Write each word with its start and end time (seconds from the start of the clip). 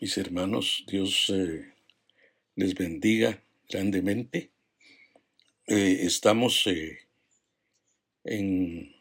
Mis 0.00 0.16
hermanos, 0.16 0.84
Dios 0.86 1.28
eh, 1.30 1.74
les 2.56 2.74
bendiga 2.74 3.42
grandemente. 3.68 4.50
Eh, 5.66 5.98
estamos 6.02 6.66
eh, 6.66 7.00
en, 8.24 8.94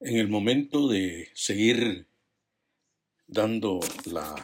en 0.00 0.16
el 0.16 0.28
momento 0.28 0.88
de 0.88 1.30
seguir 1.34 2.06
dando 3.26 3.80
la, 4.04 4.34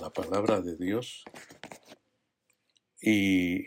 la 0.00 0.12
palabra 0.12 0.60
de 0.60 0.76
Dios 0.76 1.24
y 3.00 3.64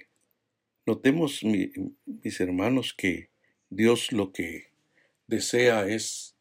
notemos, 0.86 1.44
mi- 1.44 1.72
mis 2.06 2.40
hermanos, 2.40 2.94
que 2.94 3.32
Dios 3.70 4.12
lo 4.12 4.32
que 4.32 4.72
desea 5.28 5.88
es 5.88 6.36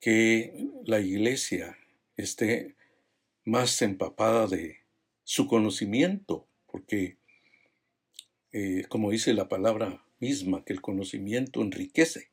que 0.00 0.66
la 0.86 1.00
iglesia 1.00 1.76
esté 2.22 2.76
más 3.44 3.80
empapada 3.82 4.46
de 4.46 4.78
su 5.24 5.46
conocimiento, 5.46 6.46
porque 6.66 7.18
eh, 8.52 8.84
como 8.88 9.10
dice 9.10 9.34
la 9.34 9.48
palabra 9.48 10.04
misma, 10.20 10.64
que 10.64 10.72
el 10.72 10.80
conocimiento 10.80 11.60
enriquece. 11.60 12.30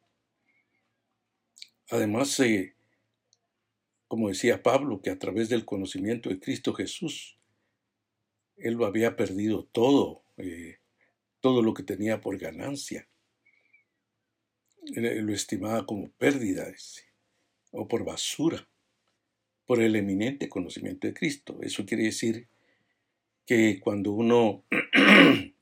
Además, 1.90 2.40
eh, 2.40 2.76
como 4.08 4.30
decía 4.30 4.64
Pablo, 4.64 5.02
que 5.02 5.10
a 5.10 5.20
través 5.20 5.50
del 5.50 5.66
conocimiento 5.66 6.30
de 6.30 6.40
Cristo 6.40 6.74
Jesús, 6.74 7.38
él 8.56 8.76
lo 8.76 8.86
había 8.86 9.18
perdido 9.18 9.66
todo, 9.66 10.24
eh, 10.38 10.80
todo 11.42 11.62
lo 11.62 11.74
que 11.74 11.84
tenía 11.84 12.22
por 12.22 12.38
ganancia. 12.38 13.10
Él 14.96 15.26
lo 15.26 15.34
estimaba 15.34 15.86
como 15.86 16.12
pérdida 16.12 16.72
o 17.72 17.88
por 17.88 18.06
basura, 18.06 18.68
por 19.66 19.82
el 19.82 19.96
eminente 19.96 20.50
conocimiento 20.50 21.08
de 21.08 21.14
Cristo. 21.14 21.60
Eso 21.62 21.86
quiere 21.86 22.04
decir 22.04 22.48
que 23.46 23.80
cuando 23.80 24.12
uno 24.12 24.64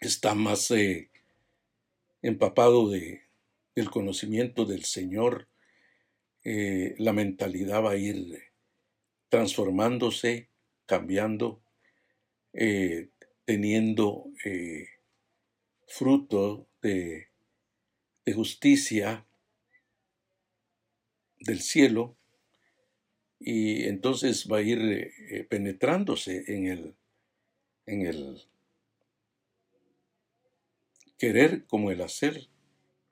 está 0.00 0.34
más 0.34 0.70
eh, 0.70 1.10
empapado 2.22 2.90
de, 2.90 3.22
del 3.74 3.90
conocimiento 3.90 4.64
del 4.64 4.84
Señor, 4.84 5.48
eh, 6.44 6.94
la 6.98 7.12
mentalidad 7.12 7.82
va 7.82 7.92
a 7.92 7.96
ir 7.96 8.42
transformándose, 9.28 10.48
cambiando, 10.86 11.60
eh, 12.52 13.08
teniendo 13.44 14.26
fruto 15.86 16.66
de 16.82 17.28
justicia 18.34 19.26
del 21.40 21.60
cielo 21.60 22.17
y 23.40 23.84
entonces 23.84 24.48
va 24.50 24.58
a 24.58 24.62
ir 24.62 24.80
eh, 24.80 25.46
penetrándose 25.48 26.44
en 26.48 26.66
el, 26.66 26.94
en 27.86 28.06
el 28.06 28.42
querer 31.16 31.64
como 31.66 31.90
el 31.90 32.00
hacer 32.00 32.48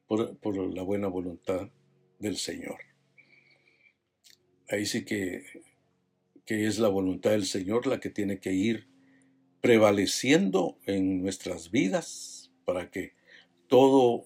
por, 0.06 0.36
por 0.38 0.56
la 0.56 0.82
buena 0.82 1.08
voluntad 1.08 1.70
del 2.18 2.36
Señor. 2.36 2.78
Ahí 4.68 4.86
sí 4.86 5.04
que, 5.04 5.44
que 6.44 6.66
es 6.66 6.78
la 6.78 6.88
voluntad 6.88 7.30
del 7.30 7.46
Señor 7.46 7.86
la 7.86 8.00
que 8.00 8.10
tiene 8.10 8.40
que 8.40 8.52
ir 8.52 8.88
prevaleciendo 9.60 10.78
en 10.86 11.22
nuestras 11.22 11.70
vidas 11.70 12.52
para 12.64 12.90
que 12.90 13.14
todo 13.68 14.24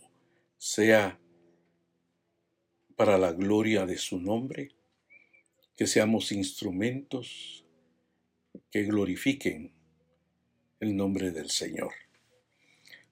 sea 0.59 1.19
para 2.97 3.17
la 3.17 3.33
gloria 3.33 3.87
de 3.87 3.97
su 3.97 4.21
nombre, 4.21 4.73
que 5.81 5.87
seamos 5.87 6.31
instrumentos 6.31 7.65
que 8.71 8.83
glorifiquen 8.83 9.73
el 10.79 10.95
nombre 10.95 11.31
del 11.31 11.49
Señor. 11.49 11.95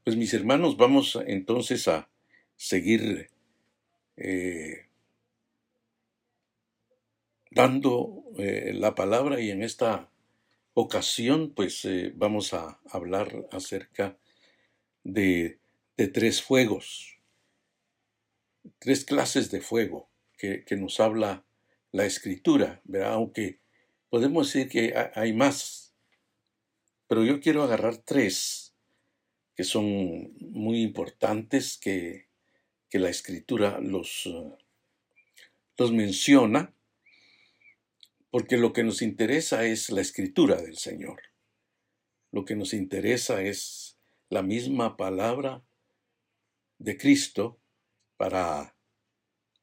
Pues 0.05 0.17
mis 0.19 0.34
hermanos, 0.34 0.77
vamos 0.77 1.19
entonces 1.27 1.89
a 1.89 2.11
seguir 2.56 3.31
eh, 4.19 4.87
dando 7.51 8.25
eh, 8.37 8.75
la 8.75 8.95
palabra 8.95 9.41
y 9.41 9.50
en 9.50 9.62
esta 9.62 10.12
ocasión 10.75 11.55
pues 11.55 11.87
eh, 11.87 12.12
vamos 12.15 12.53
a 12.53 12.83
hablar 12.91 13.47
acerca 13.50 14.19
de, 15.05 15.59
tres 15.97 16.43
fuegos, 16.43 17.19
tres 18.79 19.06
clases 19.06 19.50
de 19.50 19.62
fuego 19.62 20.11
que 20.37 20.77
nos 20.77 21.00
habla 21.00 21.48
la 21.93 22.04
escritura, 22.04 22.82
aunque 23.06 23.60
podemos 24.10 24.53
decir 24.53 24.69
que 24.69 24.94
ha- 24.97 25.12
hay 25.15 25.32
más, 25.32 25.94
pero 27.06 27.25
yo 27.25 27.41
quiero 27.41 27.62
agarrar 27.62 27.97
tres 27.99 28.75
que 29.56 29.65
son 29.65 30.34
muy 30.38 30.82
importantes, 30.82 31.78
que, 31.78 32.28
que 32.88 32.99
la 32.99 33.09
escritura 33.10 33.81
los, 33.81 34.26
eh, 34.26 34.56
los 35.76 35.93
menciona, 35.93 36.75
porque 38.31 38.56
lo 38.56 38.72
que 38.72 38.84
nos 38.84 39.03
interesa 39.03 39.65
es 39.65 39.91
la 39.91 40.00
escritura 40.00 40.56
del 40.56 40.76
Señor. 40.76 41.22
Lo 42.31 42.44
que 42.44 42.55
nos 42.55 42.75
interesa 42.75 43.43
es 43.43 43.99
la 44.28 44.43
misma 44.43 44.97
palabra 44.97 45.65
de 46.78 46.97
Cristo 46.97 47.59
para, 48.16 48.76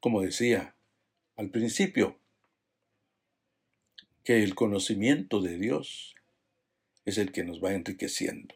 como 0.00 0.20
decía 0.20 0.75
al 1.36 1.50
principio, 1.50 2.18
que 4.24 4.42
el 4.42 4.54
conocimiento 4.54 5.40
de 5.40 5.58
Dios 5.58 6.14
es 7.04 7.18
el 7.18 7.30
que 7.30 7.44
nos 7.44 7.62
va 7.62 7.72
enriqueciendo. 7.72 8.54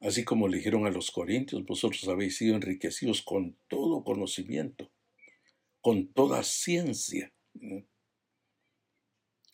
Así 0.00 0.24
como 0.24 0.48
le 0.48 0.58
dijeron 0.58 0.86
a 0.86 0.90
los 0.90 1.10
corintios, 1.10 1.64
vosotros 1.64 2.06
habéis 2.08 2.36
sido 2.36 2.54
enriquecidos 2.54 3.22
con 3.22 3.56
todo 3.68 4.04
conocimiento, 4.04 4.92
con 5.80 6.12
toda 6.12 6.42
ciencia. 6.42 7.32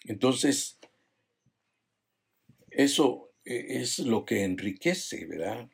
Entonces, 0.05 0.81
eso 2.71 3.33
eh, 3.45 3.81
es 3.81 4.01
lo 4.01 4.25
que 4.25 4.43
enriquece, 4.43 5.27
¿verdad? 5.27 5.71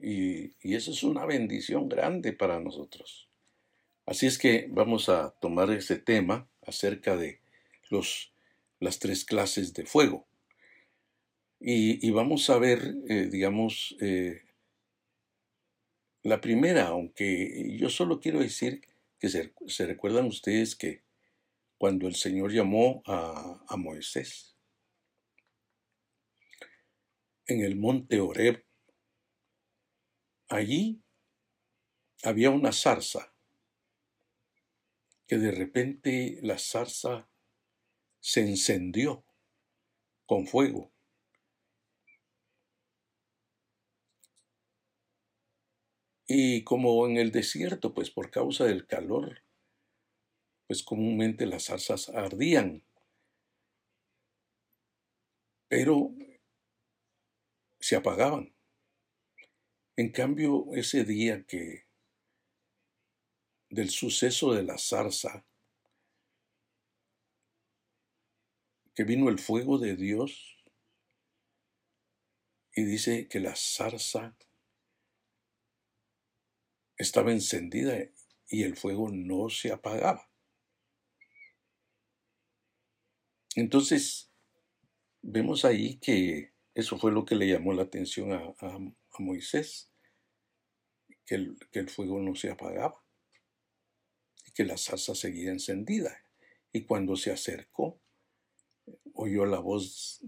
Y, 0.00 0.56
y 0.66 0.74
eso 0.74 0.92
es 0.92 1.02
una 1.02 1.26
bendición 1.26 1.88
grande 1.88 2.32
para 2.32 2.58
nosotros. 2.60 3.31
Así 4.06 4.26
es 4.26 4.38
que 4.38 4.66
vamos 4.70 5.08
a 5.08 5.30
tomar 5.40 5.70
ese 5.70 5.96
tema 5.96 6.48
acerca 6.66 7.16
de 7.16 7.40
los, 7.90 8.32
las 8.80 8.98
tres 8.98 9.24
clases 9.24 9.74
de 9.74 9.86
fuego. 9.86 10.26
Y, 11.64 12.10
vamos 12.10 12.50
a 12.50 12.58
ver, 12.58 12.96
eh, 13.08 13.28
digamos, 13.30 13.96
eh, 14.00 14.42
la 16.24 16.40
primera, 16.40 16.88
aunque 16.88 17.76
yo 17.78 17.88
solo 17.88 18.18
quiero 18.18 18.40
decir 18.40 18.80
que 19.20 19.28
se, 19.28 19.54
se 19.68 19.86
recuerdan 19.86 20.26
ustedes 20.26 20.74
que 20.74 21.02
cuando 21.78 22.08
el 22.08 22.16
Señor 22.16 22.52
llamó 22.52 23.02
a, 23.06 23.64
a 23.68 23.76
Moisés 23.76 24.56
en 27.46 27.62
el 27.62 27.76
monte 27.76 28.20
Horeb, 28.20 28.64
allí 30.48 31.02
había 32.22 32.50
una 32.50 32.72
zarza, 32.72 33.31
que 35.32 35.38
de 35.38 35.50
repente 35.50 36.40
la 36.42 36.58
zarza 36.58 37.26
se 38.20 38.42
encendió 38.42 39.24
con 40.26 40.46
fuego. 40.46 40.92
Y 46.26 46.64
como 46.64 47.08
en 47.08 47.16
el 47.16 47.32
desierto, 47.32 47.94
pues 47.94 48.10
por 48.10 48.30
causa 48.30 48.66
del 48.66 48.86
calor, 48.86 49.42
pues 50.66 50.82
comúnmente 50.82 51.46
las 51.46 51.64
zarzas 51.64 52.10
ardían, 52.10 52.84
pero 55.66 56.14
se 57.80 57.96
apagaban. 57.96 58.54
En 59.96 60.12
cambio, 60.12 60.66
ese 60.74 61.06
día 61.06 61.46
que 61.46 61.86
del 63.72 63.88
suceso 63.88 64.52
de 64.52 64.62
la 64.62 64.76
zarza, 64.76 65.46
que 68.94 69.04
vino 69.04 69.30
el 69.30 69.38
fuego 69.38 69.78
de 69.78 69.96
Dios 69.96 70.62
y 72.74 72.84
dice 72.84 73.28
que 73.28 73.40
la 73.40 73.56
zarza 73.56 74.36
estaba 76.98 77.32
encendida 77.32 77.96
y 78.46 78.64
el 78.64 78.76
fuego 78.76 79.08
no 79.10 79.48
se 79.48 79.72
apagaba. 79.72 80.28
Entonces, 83.56 84.30
vemos 85.22 85.64
ahí 85.64 85.96
que 85.96 86.52
eso 86.74 86.98
fue 86.98 87.10
lo 87.10 87.24
que 87.24 87.36
le 87.36 87.48
llamó 87.48 87.72
la 87.72 87.84
atención 87.84 88.32
a, 88.32 88.78
Moisés, 89.18 89.90
que 91.24 91.36
el, 91.36 91.88
fuego 91.88 92.20
no 92.20 92.34
se 92.34 92.50
apagaba 92.50 93.01
que 94.54 94.64
la 94.64 94.76
zarza 94.76 95.14
seguía 95.14 95.50
encendida. 95.50 96.18
y 96.74 96.86
cuando 96.86 97.16
se 97.16 97.30
acercó, 97.30 98.00
oyó 99.12 99.44
la 99.44 99.58
voz 99.58 100.24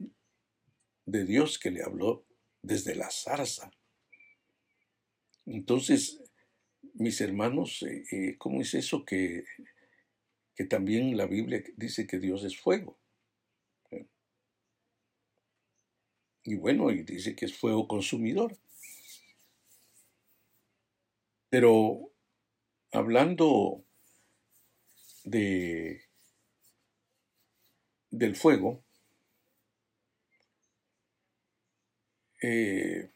de 1.07 1.25
Dios 1.25 1.59
que 1.59 1.71
le 1.71 1.83
habló 1.83 2.27
desde 2.61 2.95
la 2.95 3.11
zarza. 3.11 3.71
Entonces, 5.47 6.23
mis 6.95 7.21
hermanos, 7.21 7.83
eh, 7.83 8.05
eh, 8.13 8.37
¿cómo 8.39 8.61
es 8.61 8.75
eso 8.75 9.05
que, 9.05 9.45
que 10.55 10.65
también 10.65 11.17
la 11.17 11.27
Biblia 11.27 11.63
dice 11.77 12.07
que 12.07 12.19
Dios 12.19 12.45
es 12.45 12.59
fuego? 12.59 12.99
Y 16.47 16.57
bueno, 16.57 16.91
y 16.91 17.03
dice 17.03 17.35
que 17.35 17.47
es 17.47 17.57
fuego 17.57 17.89
consumidor. 17.89 18.59
Pero 21.49 22.13
hablando 22.93 23.85
de 25.25 26.05
del 28.11 28.37
fuego, 28.37 28.85
eh, 32.41 33.11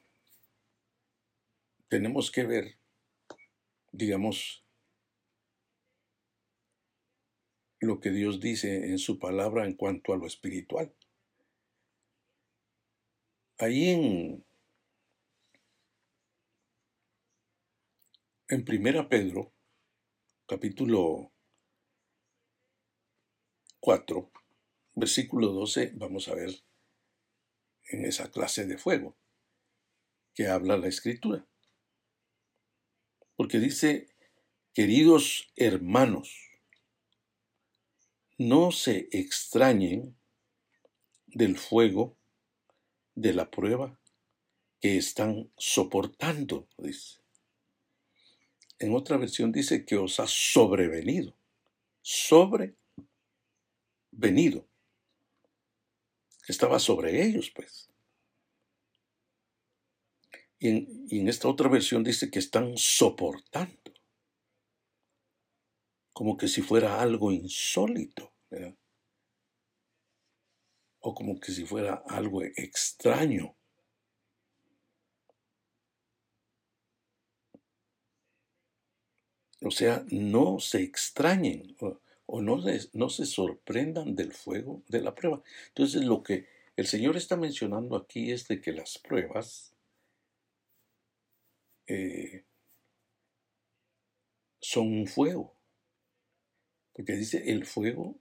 tenemos 1.89 2.31
que 2.31 2.45
ver, 2.45 2.79
digamos, 3.93 4.65
lo 7.81 8.01
que 8.01 8.11
Dios 8.11 8.41
dice 8.41 8.91
en 8.91 8.99
su 8.99 9.19
palabra 9.19 9.65
en 9.65 9.75
cuanto 9.75 10.13
a 10.13 10.17
lo 10.17 10.27
espiritual. 10.27 10.93
Ahí 13.59 13.91
en, 13.91 14.45
en 18.49 18.65
Primera 18.65 19.09
Pedro, 19.09 19.53
capítulo 20.47 21.33
4, 23.89 24.31
versículo 24.97 25.49
12, 25.49 25.93
vamos 25.95 26.29
a 26.29 26.35
ver 26.35 26.51
en 27.87 28.05
esa 28.05 28.31
clase 28.31 28.67
de 28.67 28.77
fuego 28.77 29.17
que 30.35 30.47
habla 30.47 30.77
la 30.77 30.89
escritura. 30.89 31.49
Porque 33.35 33.59
dice, 33.59 34.11
queridos 34.75 35.51
hermanos, 35.57 36.37
no 38.37 38.73
se 38.73 39.09
extrañen 39.11 40.19
del 41.25 41.57
fuego 41.57 42.19
de 43.15 43.33
la 43.33 43.51
prueba 43.51 43.99
que 44.83 44.99
están 44.99 45.51
soportando, 45.57 46.69
dice. 46.77 47.23
En 48.81 48.95
otra 48.95 49.17
versión 49.17 49.51
dice 49.51 49.87
que 49.87 49.97
os 49.97 50.21
ha 50.21 50.27
sobrevenido, 50.27 51.35
sobrevenido, 54.19 54.67
estaba 56.47 56.79
sobre 56.79 57.25
ellos, 57.25 57.51
pues. 57.55 57.89
Y 60.59 60.69
en, 60.69 61.29
esta 61.29 61.49
otra 61.49 61.69
versión 61.69 62.03
dice 62.03 62.31
que 62.31 62.41
están 62.41 62.77
soportando, 62.77 63.93
como 66.13 66.37
que 66.37 66.49
si 66.49 66.63
fuera 66.63 67.01
algo 67.01 67.31
insólito, 67.31 68.33
¿verdad? 68.51 68.75
o 71.01 71.15
como 71.15 71.39
que 71.39 71.53
si 71.53 71.65
fuera 71.65 72.03
algo 72.09 72.43
extraño. 72.43 73.55
O 79.63 79.71
sea, 79.71 80.05
no 80.11 80.59
se 80.59 80.83
extrañen 80.83 81.77
o, 82.31 82.43
no, 82.43 82.63
no 82.93 83.09
se 83.09 83.25
sorprendan 83.25 84.15
del 84.15 84.33
fuego 84.35 84.83
de 84.87 85.01
la 85.01 85.15
prueba. 85.15 85.43
Entonces, 85.69 86.05
lo 86.05 86.23
que 86.23 86.47
el 86.77 86.87
Señor 86.87 87.17
está 87.17 87.37
mencionando 87.37 87.97
aquí 87.97 88.31
es 88.31 88.47
de 88.49 88.61
que 88.61 88.73
las 88.73 88.99
pruebas 88.99 89.75
eh, 91.87 92.45
son 94.61 94.93
un 94.93 95.07
fuego. 95.07 95.57
Porque 96.93 97.15
dice 97.15 97.51
el 97.51 97.65
fuego 97.65 98.19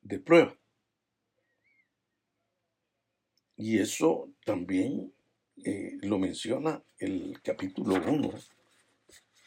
de 0.00 0.20
prueba. 0.20 0.56
Y 3.56 3.78
eso 3.78 4.32
también 4.44 5.12
eh, 5.64 5.98
lo 6.02 6.20
menciona 6.20 6.84
el 6.98 7.42
capítulo 7.42 7.96
1 7.96 8.30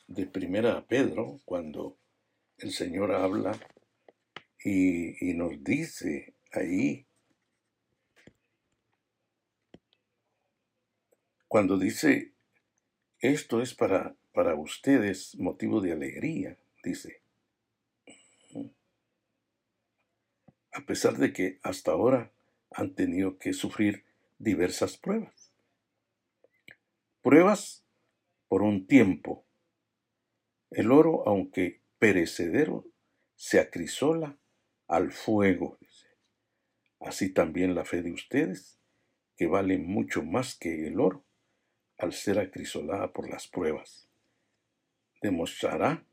de 0.07 0.25
Primera 0.25 0.85
Pedro, 0.85 1.39
cuando 1.45 1.97
el 2.57 2.71
Señor 2.71 3.13
habla 3.13 3.57
y, 4.63 5.33
nos 5.33 5.63
dice 5.63 6.33
ahí, 6.51 7.05
cuando 11.47 11.77
dice, 11.77 12.31
esto 13.19 13.61
es 13.61 13.73
para, 13.73 14.15
para 14.33 14.55
ustedes 14.55 15.35
motivo 15.37 15.81
de 15.81 15.91
alegría, 15.91 16.57
dice, 16.83 17.21
a 20.71 20.81
pesar 20.85 21.17
de 21.17 21.33
que 21.33 21.59
hasta 21.61 21.91
ahora 21.91 22.31
han 22.71 22.95
tenido 22.95 23.37
que 23.37 23.53
sufrir 23.53 24.05
diversas 24.39 24.97
pruebas. 24.97 25.51
Pruebas 27.21 27.83
por 28.47 28.63
un 28.63 28.87
tiempo. 28.87 29.45
El 30.71 30.91
oro, 30.91 31.27
aunque 31.27 31.81
perecedero, 31.99 32.85
se 33.35 33.59
acrisola 33.59 34.37
al 34.87 35.11
fuego. 35.11 35.77
Así 36.99 37.29
también 37.33 37.75
la 37.75 37.85
fe 37.85 38.01
de 38.01 38.11
ustedes, 38.11 38.79
que 39.35 39.47
vale 39.47 39.77
mucho 39.77 40.23
más 40.23 40.55
que 40.55 40.87
el 40.87 40.99
oro, 40.99 41.25
al 41.97 42.13
ser 42.13 42.39
acrisolada 42.39 43.11
por 43.13 43.29
las 43.29 43.47
pruebas, 43.47 44.09
demostrará 45.21 46.05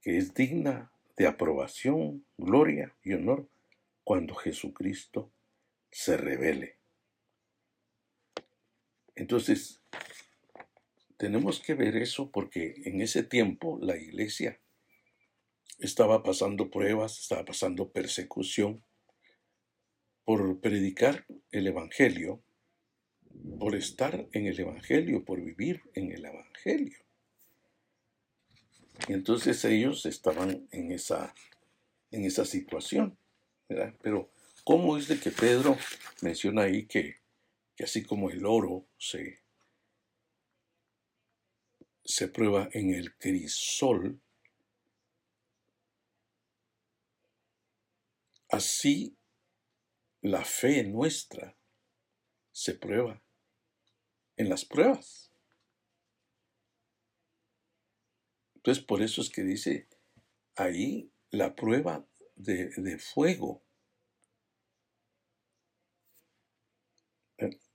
que 0.00 0.16
es 0.16 0.34
digna 0.34 0.92
de 1.16 1.26
aprobación, 1.26 2.24
gloria 2.36 2.94
y 3.02 3.12
honor 3.12 3.48
cuando 4.04 4.34
Jesucristo 4.34 5.32
se 5.90 6.16
revele. 6.16 6.78
Entonces, 9.14 9.82
tenemos 11.16 11.60
que 11.60 11.74
ver 11.74 11.96
eso 11.96 12.30
porque 12.30 12.74
en 12.84 13.00
ese 13.00 13.24
tiempo 13.24 13.78
la 13.82 13.96
iglesia 13.96 14.60
estaba 15.78 16.22
pasando 16.22 16.70
pruebas, 16.70 17.18
estaba 17.18 17.44
pasando 17.44 17.90
persecución 17.90 18.82
por 20.24 20.60
predicar 20.60 21.26
el 21.50 21.66
Evangelio, 21.66 22.42
por 23.58 23.74
estar 23.74 24.28
en 24.32 24.46
el 24.46 24.58
Evangelio, 24.58 25.24
por 25.24 25.40
vivir 25.40 25.82
en 25.94 26.12
el 26.12 26.24
Evangelio. 26.24 26.98
Y 29.08 29.12
entonces 29.12 29.64
ellos 29.64 30.04
estaban 30.06 30.68
en 30.70 30.92
esa, 30.92 31.34
en 32.10 32.24
esa 32.24 32.44
situación. 32.44 33.16
Pero 34.02 34.30
¿Cómo 34.68 34.98
es 34.98 35.08
de 35.08 35.18
que 35.18 35.30
Pedro 35.30 35.78
menciona 36.20 36.64
ahí 36.64 36.84
que, 36.84 37.22
así 37.82 38.02
como 38.02 38.28
el 38.28 38.44
oro 38.44 38.86
se, 38.98 39.40
se 42.04 42.28
prueba 42.28 42.68
en 42.74 42.90
el 42.90 43.16
crisol, 43.16 44.20
así 48.48 49.16
la 50.20 50.44
fe 50.44 50.84
nuestra 50.84 51.56
se 52.52 52.74
prueba 52.74 53.22
en 54.36 54.48
las 54.48 54.64
pruebas. 54.64 55.30
Entonces 58.54 58.84
por 58.84 59.02
eso 59.02 59.22
es 59.22 59.30
que 59.30 59.42
dice 59.42 59.88
ahí 60.56 61.10
la 61.30 61.54
prueba 61.54 62.06
de, 62.36 62.98
fuego 62.98 63.62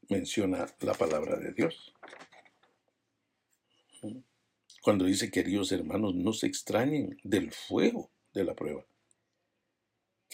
menciona 0.09 0.65
la 0.81 0.93
palabra 0.93 1.37
de 1.37 1.53
Dios. 1.53 1.93
Cuando 4.81 5.05
dice, 5.05 5.31
queridos 5.31 5.71
hermanos, 5.71 6.13
no 6.13 6.33
se 6.33 6.47
extrañen 6.47 7.17
del 7.23 7.51
fuego 7.53 8.11
de 8.33 8.43
la 8.43 8.53
prueba, 8.53 8.85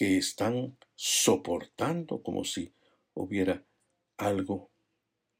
que 0.00 0.16
están 0.16 0.78
soportando 0.94 2.22
como 2.22 2.42
si 2.42 2.72
hubiera 3.12 3.62
algo 4.16 4.70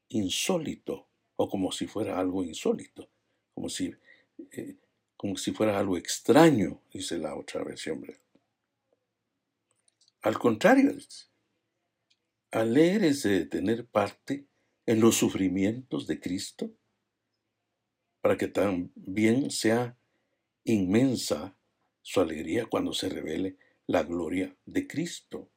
insólito, 0.09 1.07
o 1.35 1.49
como 1.49 1.71
si 1.71 1.87
fuera 1.87 2.19
algo 2.19 2.43
insólito, 2.43 3.09
como 3.55 3.69
si, 3.69 3.91
eh, 4.51 4.75
como 5.17 5.35
si 5.35 5.51
fuera 5.51 5.79
algo 5.79 5.97
extraño, 5.97 6.79
dice 6.93 7.17
la 7.17 7.35
otra 7.35 7.63
versión. 7.63 8.05
Al 10.21 10.37
contrario, 10.37 10.95
alegres 12.51 13.23
de 13.23 13.47
tener 13.47 13.87
parte 13.87 14.45
en 14.85 14.99
los 14.99 15.15
sufrimientos 15.15 16.05
de 16.05 16.19
Cristo, 16.19 16.71
para 18.21 18.37
que 18.37 18.47
también 18.47 19.49
sea 19.49 19.97
inmensa 20.65 21.57
su 22.03 22.21
alegría 22.21 22.67
cuando 22.67 22.93
se 22.93 23.09
revele 23.09 23.57
la 23.91 24.03
gloria 24.03 24.55
de 24.65 24.87
Cristo. 24.87 25.51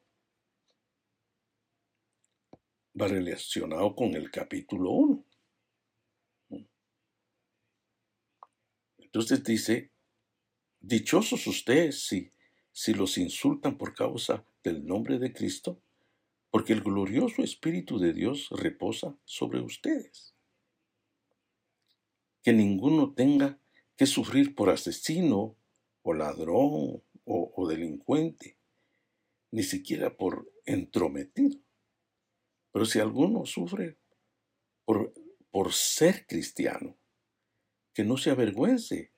Va 2.99 3.07
relacionado 3.07 3.95
con 3.95 4.13
el 4.13 4.29
capítulo 4.29 4.91
1. 4.91 5.25
Entonces 8.97 9.41
dice, 9.41 9.93
dichosos 10.81 11.47
ustedes 11.47 12.05
si, 12.05 12.33
si 12.73 12.93
los 12.93 13.17
insultan 13.17 13.77
por 13.77 13.93
causa 13.93 14.45
del 14.61 14.85
nombre 14.85 15.17
de 15.17 15.31
Cristo, 15.31 15.81
porque 16.51 16.73
el 16.73 16.81
glorioso 16.81 17.41
Espíritu 17.41 17.99
de 17.99 18.11
Dios 18.11 18.49
reposa 18.51 19.17
sobre 19.23 19.61
ustedes. 19.61 20.35
Que 22.43 22.51
ninguno 22.51 23.13
tenga 23.13 23.61
que 23.95 24.05
sufrir 24.05 24.55
por 24.55 24.69
asesino 24.69 25.55
o 26.01 26.13
ladrón 26.13 27.01
o, 27.25 27.67
delincuente, 27.67 28.57
ni 29.51 29.63
siquiera 29.63 30.15
por 30.15 30.51
entrometido. 30.65 31.59
Pero 32.71 32.85
si 32.85 32.99
alguno 32.99 33.45
sufre 33.45 33.97
por, 34.85 35.13
por 35.49 35.73
ser 35.73 36.25
cristiano, 36.27 36.97
que 37.93 38.03
no 38.03 38.17
se 38.17 38.29
avergüence, 38.29 39.11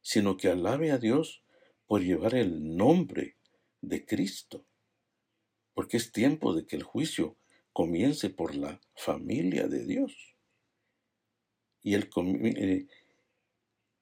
sino 0.00 0.36
que 0.36 0.48
alabe 0.48 0.90
a 0.90 0.98
Dios 0.98 1.44
por 1.86 2.02
llevar 2.02 2.34
el 2.34 2.76
nombre 2.76 3.36
de 3.80 4.04
Cristo. 4.04 4.66
Porque 5.74 5.98
es 5.98 6.12
tiempo 6.12 6.54
de 6.54 6.66
que 6.66 6.76
el 6.76 6.82
juicio 6.82 7.36
comience 7.72 8.30
por 8.30 8.54
la 8.54 8.80
familia 8.94 9.68
de 9.68 9.84
Dios. 9.84 10.34
Y, 11.82 11.94
el, 11.94 12.08
eh, 12.16 12.86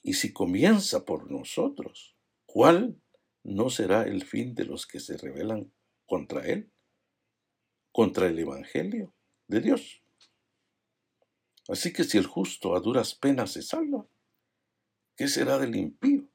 y 0.02 0.14
si 0.14 0.32
comienza 0.32 1.04
por 1.04 1.30
nosotros, 1.30 2.16
¿cuál 2.46 3.00
no 3.42 3.70
será 3.70 4.04
el 4.04 4.24
fin 4.24 4.54
de 4.54 4.64
los 4.64 4.86
que 4.86 5.00
se 5.00 5.16
rebelan 5.16 5.72
contra 6.06 6.46
Él, 6.46 6.70
contra 7.92 8.26
el 8.26 8.38
Evangelio 8.38 9.14
de 9.48 9.60
Dios. 9.60 10.02
Así 11.68 11.92
que 11.92 12.04
si 12.04 12.18
el 12.18 12.26
justo 12.26 12.74
a 12.74 12.80
duras 12.80 13.14
penas 13.14 13.52
se 13.52 13.62
salva, 13.62 14.06
¿qué 15.16 15.28
será 15.28 15.58
del 15.58 15.76
impío 15.76 16.28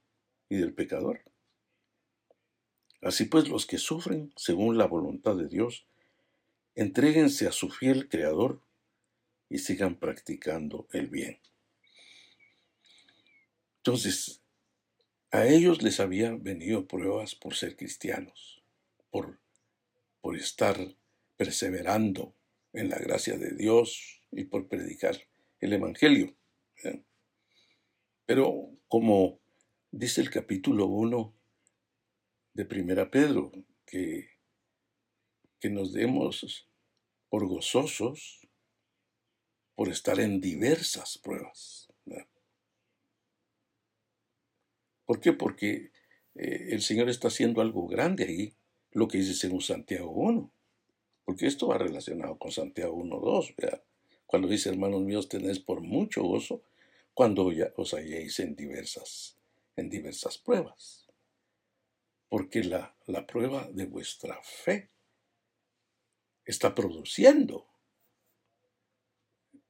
y 0.50 0.58
del 0.58 0.74
pecador? 0.74 1.24
Así 3.02 3.26
pues 3.26 3.50
los 3.50 3.66
que 3.66 3.78
sufren 3.78 4.34
según 4.36 4.78
la 4.78 4.88
voluntad 4.88 5.36
de 5.36 5.48
Dios, 5.48 5.86
entréguense 6.74 7.48
a 7.48 7.52
su 7.52 7.70
fiel 7.70 8.10
Creador 8.10 8.62
y 9.50 9.60
sigan 9.60 9.96
practicando 9.96 10.88
el 10.92 11.08
bien. 11.08 11.40
Entonces, 13.78 14.42
a 15.36 15.48
ellos 15.50 15.82
les 15.82 16.00
habían 16.00 16.44
venido 16.44 16.88
pruebas 16.88 17.36
por 17.36 17.56
ser 17.56 17.75
cristianos, 17.75 18.63
por, 19.10 19.42
por 20.22 20.38
estar 20.38 20.77
perseverando 21.36 22.34
en 22.72 22.89
la 22.89 22.98
gracia 23.00 23.38
de 23.38 23.54
Dios 23.54 24.22
y 24.32 24.46
por 24.46 24.70
predicar 24.70 25.18
el 25.60 25.74
Evangelio. 25.74 26.38
¿eh? 26.86 27.04
Pero 28.25 28.70
como 28.88 29.42
dice 29.92 30.22
el 30.22 30.30
capítulo 30.30 30.86
1 30.86 31.34
de 32.54 32.65
Primera 32.65 33.12
Pedro, 33.12 33.51
que, 33.86 34.30
que 35.60 35.70
nos 35.70 35.92
demos 35.92 36.70
por 37.27 37.46
gozosos 37.46 38.48
por 39.75 39.89
estar 39.89 40.18
en 40.22 40.39
diversas 40.39 41.18
pruebas. 41.18 41.92
¿Por 45.06 45.20
qué? 45.20 45.34
Porque 45.34 45.92
eh, 46.36 46.70
el 46.72 46.82
Señor 46.82 47.10
está 47.10 47.28
haciendo 47.28 47.62
algo 47.62 47.88
grande 47.88 48.26
ahí, 48.26 48.54
lo 48.92 49.08
que 49.08 49.20
dice 49.20 49.34
según 49.34 49.62
Santiago 49.62 50.12
1. 50.12 50.52
Porque 51.26 51.48
esto 51.48 51.68
va 51.68 51.78
relacionado 51.78 52.38
con 52.38 52.52
Santiago 52.52 52.96
1.2. 53.04 53.82
Cuando 54.26 54.48
dice, 54.48 54.70
hermanos 54.70 55.02
míos, 55.02 55.28
tenéis 55.30 55.60
por 55.60 55.82
mucho 55.82 56.24
gozo 56.24 56.62
cuando 57.14 57.52
os 57.76 57.94
halléis 57.94 58.40
en 58.40 58.56
diversas, 58.56 59.38
en 59.76 59.90
diversas 59.90 60.38
pruebas. 60.38 61.08
Porque 62.30 62.64
la, 62.64 62.96
la 63.06 63.26
prueba 63.26 63.70
de 63.72 63.86
vuestra 63.86 64.40
fe 64.44 64.90
está 66.44 66.76
produciendo. 66.76 67.68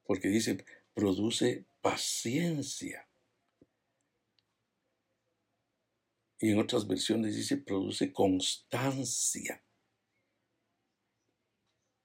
Porque 0.04 0.28
dice, 0.28 0.64
produce 0.94 1.64
paciencia. 1.80 3.05
Y 6.38 6.50
en 6.50 6.58
otras 6.58 6.86
versiones 6.86 7.34
dice 7.36 7.56
produce 7.56 8.12
constancia. 8.12 9.62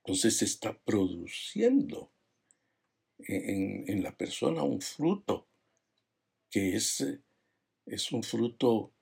Entonces 0.04 0.38
se 0.38 0.46
está 0.46 0.78
produciendo 0.80 2.12
en, 3.20 4.02
la 4.02 4.16
persona 4.16 4.64
un 4.64 4.82
fruto 4.82 5.48
que 6.50 6.76
es, 6.76 7.06
es 7.86 8.12
un 8.12 8.24
fruto 8.24 8.94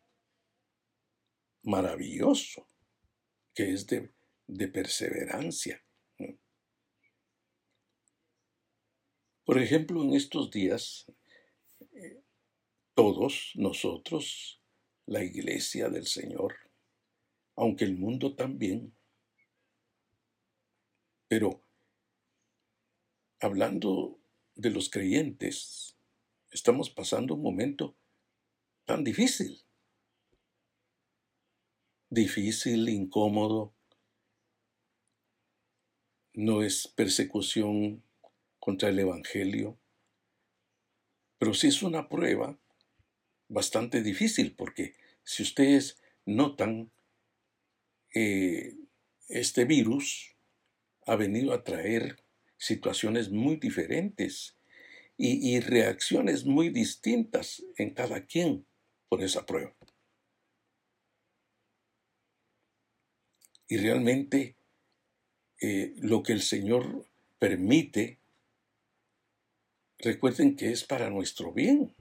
maravilloso, 1.64 2.68
que 3.54 3.72
es 3.72 3.88
de, 3.88 4.12
de 4.48 4.68
perseverancia. 4.68 5.84
Por 9.46 9.58
ejemplo, 9.58 10.04
en 10.04 10.14
estos 10.14 10.52
días, 10.52 11.08
eh, 11.94 12.22
todos 12.94 13.54
nosotros 13.56 14.59
la 15.10 15.24
iglesia 15.24 15.90
del 15.90 16.06
Señor, 16.06 16.56
aunque 17.56 17.84
el 17.84 17.98
mundo 17.98 18.36
también. 18.36 18.96
Pero 21.28 21.66
hablando 23.40 24.22
de 24.54 24.70
los 24.70 24.92
creyentes, 24.92 25.98
estamos 26.52 26.92
pasando 26.92 27.34
un 27.34 27.42
momento 27.42 27.98
tan 28.86 29.04
difícil. 29.04 29.64
Difícil, 32.12 32.88
incómodo. 32.88 33.74
No 36.34 36.62
es 36.62 36.88
persecución 36.88 38.04
contra 38.60 38.90
el 38.90 39.00
Evangelio, 39.00 39.80
pero 41.40 41.56
sí 41.56 41.68
es 41.68 41.82
una 41.82 42.10
prueba 42.10 42.60
bastante 43.50 44.02
difícil 44.02 44.56
porque 44.56 44.96
si 45.24 45.44
ustedes 45.44 45.98
notan, 46.26 46.92
eh, 48.16 48.76
este 49.28 49.66
virus 49.66 50.36
ha 51.06 51.16
venido 51.16 51.54
a 51.54 51.64
traer 51.64 52.24
situaciones 52.58 53.30
muy 53.30 53.58
diferentes 53.58 54.56
y, 55.18 55.60
reacciones 55.60 56.46
muy 56.46 56.70
distintas 56.70 57.62
en 57.78 57.94
cada 57.94 58.26
quien 58.26 58.66
por 59.10 59.22
esa 59.22 59.46
prueba. 59.46 59.76
Y 63.68 63.78
realmente 63.78 64.56
eh, 65.60 65.94
lo 65.98 66.24
que 66.24 66.32
el 66.32 66.42
Señor 66.42 67.06
permite, 67.38 68.18
recuerden 69.98 70.56
que 70.56 70.72
es 70.72 70.86
para 70.86 71.10
nuestro 71.10 71.52
bien 71.52 71.94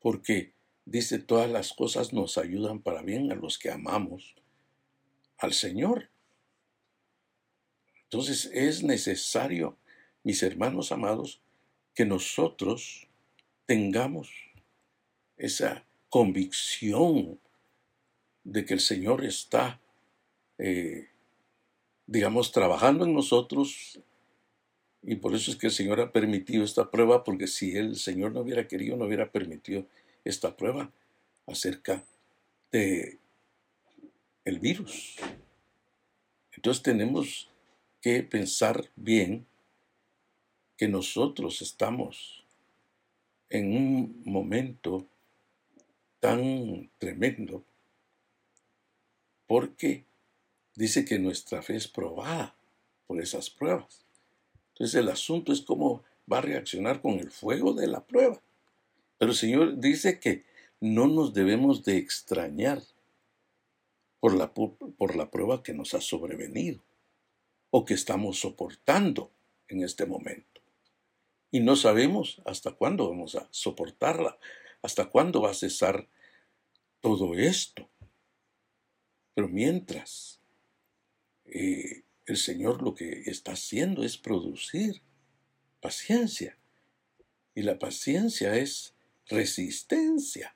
porque 0.00 0.52
dice 0.84 1.18
todas 1.18 1.50
las 1.50 1.72
cosas 1.72 2.12
nos 2.12 2.38
ayudan 2.38 2.80
para 2.80 3.02
bien 3.02 3.30
a 3.30 3.34
los 3.34 3.58
que 3.58 3.70
amamos 3.70 4.34
al 5.38 5.52
Señor. 5.52 6.08
Entonces 8.04 8.50
es 8.52 8.82
necesario, 8.82 9.76
mis 10.22 10.42
hermanos 10.42 10.92
amados, 10.92 11.40
que 11.94 12.04
nosotros 12.04 13.06
tengamos 13.66 14.30
esa 15.36 15.84
convicción 16.08 17.38
de 18.44 18.64
que 18.64 18.74
el 18.74 18.80
Señor 18.80 19.24
está, 19.24 19.80
eh, 20.56 21.10
digamos, 22.06 22.50
trabajando 22.50 23.04
en 23.04 23.12
nosotros 23.12 24.00
y 25.08 25.16
por 25.16 25.34
eso 25.34 25.50
es 25.50 25.56
que 25.56 25.68
el 25.68 25.72
Señor 25.72 26.00
ha 26.00 26.12
permitido 26.12 26.62
esta 26.62 26.90
prueba, 26.90 27.24
porque 27.24 27.46
si 27.46 27.74
el 27.74 27.96
Señor 27.96 28.32
no 28.32 28.40
hubiera 28.40 28.68
querido, 28.68 28.94
no 28.94 29.06
hubiera 29.06 29.32
permitido 29.32 29.86
esta 30.22 30.54
prueba 30.54 30.92
acerca 31.46 32.04
de 32.70 33.18
el 34.44 34.58
virus. 34.58 35.16
Entonces 36.52 36.82
tenemos 36.82 37.48
que 38.02 38.22
pensar 38.22 38.90
bien 38.96 39.46
que 40.76 40.88
nosotros 40.88 41.62
estamos 41.62 42.44
en 43.48 43.74
un 43.74 44.22
momento 44.26 45.06
tan 46.20 46.90
tremendo 46.98 47.64
porque 49.46 50.04
dice 50.74 51.06
que 51.06 51.18
nuestra 51.18 51.62
fe 51.62 51.76
es 51.76 51.88
probada 51.88 52.54
por 53.06 53.22
esas 53.22 53.48
pruebas. 53.48 54.04
Entonces 54.78 55.00
el 55.00 55.08
asunto 55.08 55.52
es 55.52 55.62
cómo 55.62 56.04
va 56.30 56.38
a 56.38 56.42
reaccionar 56.42 57.00
con 57.00 57.14
el 57.18 57.30
fuego 57.30 57.72
de 57.72 57.88
la 57.88 58.06
prueba. 58.06 58.40
Pero 59.18 59.32
el 59.32 59.36
Señor 59.36 59.78
dice 59.78 60.20
que 60.20 60.44
no 60.80 61.08
nos 61.08 61.34
debemos 61.34 61.82
de 61.82 61.96
extrañar 61.96 62.80
por 64.20 64.34
la, 64.34 64.52
por 64.54 65.16
la 65.16 65.30
prueba 65.30 65.62
que 65.62 65.74
nos 65.74 65.94
ha 65.94 66.00
sobrevenido 66.00 66.80
o 67.70 67.84
que 67.84 67.94
estamos 67.94 68.38
soportando 68.38 69.32
en 69.66 69.82
este 69.82 70.06
momento. 70.06 70.60
Y 71.50 71.60
no 71.60 71.76
sabemos 71.76 72.40
hasta 72.44 72.72
cuándo 72.72 73.08
vamos 73.08 73.34
a 73.34 73.48
soportarla, 73.50 74.38
hasta 74.82 75.06
cuándo 75.06 75.42
va 75.42 75.50
a 75.50 75.54
cesar 75.54 76.08
todo 77.00 77.34
esto. 77.34 77.88
Pero 79.34 79.48
mientras, 79.48 80.40
eh, 81.46 82.02
el 82.28 82.36
Señor 82.36 82.82
lo 82.82 82.94
que 82.94 83.22
está 83.24 83.52
haciendo 83.52 84.04
es 84.04 84.18
producir 84.18 85.02
paciencia. 85.80 86.58
Y 87.54 87.62
la 87.62 87.78
paciencia 87.78 88.54
es 88.56 88.94
resistencia. 89.26 90.54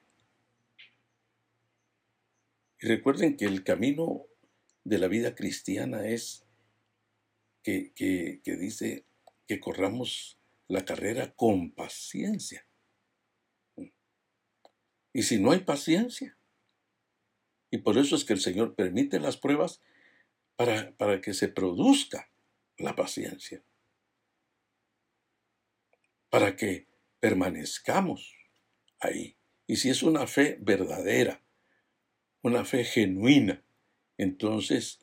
Y 2.79 2.87
recuerden 2.87 3.38
que 3.38 3.47
el 3.47 3.64
camino 3.64 4.26
de 4.85 4.99
la 4.99 5.09
vida 5.09 5.35
cristiana 5.35 6.07
es 6.07 6.45
que, 7.62 7.93
que, 7.95 8.57
dice 8.57 9.07
que 9.47 9.59
corramos 9.59 10.38
la 10.69 10.85
carrera 10.85 11.33
con 11.33 11.71
paciencia. 11.71 12.67
Y 15.14 15.23
si 15.23 15.38
no 15.38 15.52
hay 15.52 15.61
paciencia, 15.61 16.37
y 17.71 17.79
por 17.79 17.97
eso 17.97 18.14
es 18.14 18.25
que 18.25 18.35
el 18.35 18.41
Señor 18.41 18.75
permite 18.75 19.21
las 19.21 19.38
pruebas 19.38 19.81
para, 20.56 20.97
para 20.97 21.21
que 21.21 21.35
se 21.35 21.49
produzca 21.49 22.30
la 22.76 22.94
paciencia, 22.94 23.64
para 26.30 26.56
que 26.56 26.88
permanezcamos 27.21 28.35
ahí. 28.99 29.37
Y 29.66 29.76
si 29.76 29.90
es 29.90 30.02
una 30.02 30.26
fe 30.26 30.59
verdadera, 30.61 31.42
una 32.42 32.64
fe 32.64 32.85
genuina, 32.85 33.64
entonces 34.18 34.99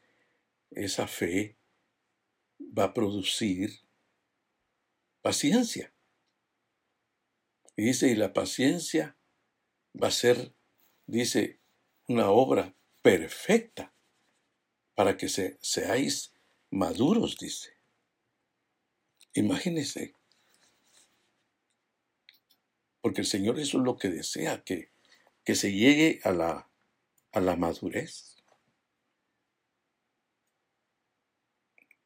esa 0.71 1.07
fe 1.07 1.57
va 2.77 2.85
a 2.85 2.93
producir 2.93 3.81
paciencia. 5.21 5.93
Y 7.75 7.83
dice, 7.83 8.09
y 8.09 8.15
la 8.15 8.33
paciencia 8.33 9.17
va 10.01 10.09
a 10.09 10.11
ser, 10.11 10.53
dice, 11.05 11.59
una 12.07 12.29
obra 12.29 12.75
perfecta 13.01 13.93
para 14.99 15.15
que 15.15 15.29
se, 15.29 15.57
seáis 15.61 16.33
maduros, 16.71 17.37
dice. 17.37 17.69
Imagínense, 19.33 20.13
porque 22.99 23.21
el 23.21 23.27
Señor 23.27 23.57
eso 23.61 23.77
es 23.77 23.85
lo 23.85 23.95
que 23.95 24.09
desea, 24.09 24.61
que, 24.65 24.91
que 25.45 25.55
se 25.55 25.71
llegue 25.71 26.19
a 26.25 26.33
la 26.33 26.69
a 27.31 27.39
la 27.39 27.55
madurez. 27.55 28.35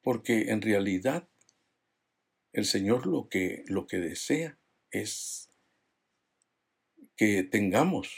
Porque 0.00 0.52
en 0.52 0.62
realidad 0.62 1.28
el 2.52 2.64
Señor 2.64 3.08
lo 3.08 3.28
que, 3.28 3.64
lo 3.66 3.88
que 3.88 3.98
desea 3.98 4.56
es 4.92 5.50
que 7.16 7.42
tengamos 7.42 8.14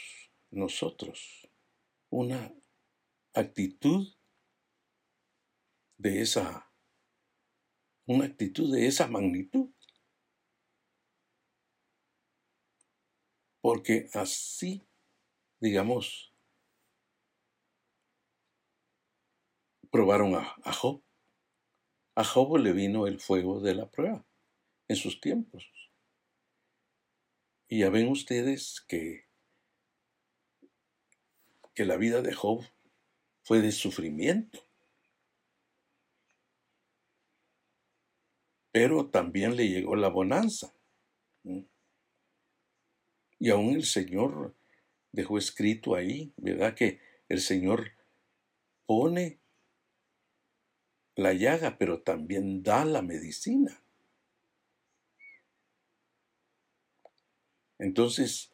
nosotros 0.50 1.48
una 2.10 2.52
actitud 3.32 4.15
de 5.98 6.22
esa 6.22 6.66
una 8.06 8.24
actitud 8.24 8.72
de 8.72 8.86
esa 8.86 9.08
magnitud. 9.08 9.70
Porque 13.60 14.08
así, 14.14 14.86
digamos, 15.60 16.32
probaron 19.90 20.36
a, 20.36 20.72
Job. 20.72 21.02
A 22.14 22.22
Job 22.22 22.58
le 22.58 22.72
vino 22.72 23.06
el 23.08 23.18
fuego 23.18 23.60
de 23.60 23.74
la 23.74 23.90
prueba 23.90 24.24
en 24.88 24.96
sus 24.96 25.20
tiempos. 25.20 25.68
Y 27.68 27.80
ya 27.80 27.90
ven 27.90 28.08
ustedes 28.08 28.80
que, 28.86 29.24
que 31.74 31.84
la 31.84 31.96
vida 31.96 32.22
de 32.22 32.32
Job 32.32 32.64
fue 33.42 33.60
de 33.60 33.72
sufrimiento. 33.72 34.65
Pero 38.76 39.06
también 39.06 39.56
le 39.56 39.70
llegó 39.70 39.96
la 39.96 40.08
bonanza. 40.08 40.70
Y 43.38 43.48
aún 43.48 43.76
el 43.76 43.84
Señor 43.84 44.54
dejó 45.12 45.38
escrito 45.38 45.94
ahí, 45.94 46.34
¿verdad? 46.36 46.74
Que 46.74 47.00
el 47.30 47.40
Señor 47.40 47.92
pone 48.84 49.38
la 51.14 51.32
llaga, 51.32 51.78
pero 51.78 52.02
también 52.02 52.62
da 52.62 52.84
la 52.84 53.00
medicina. 53.00 53.80
Entonces, 57.78 58.52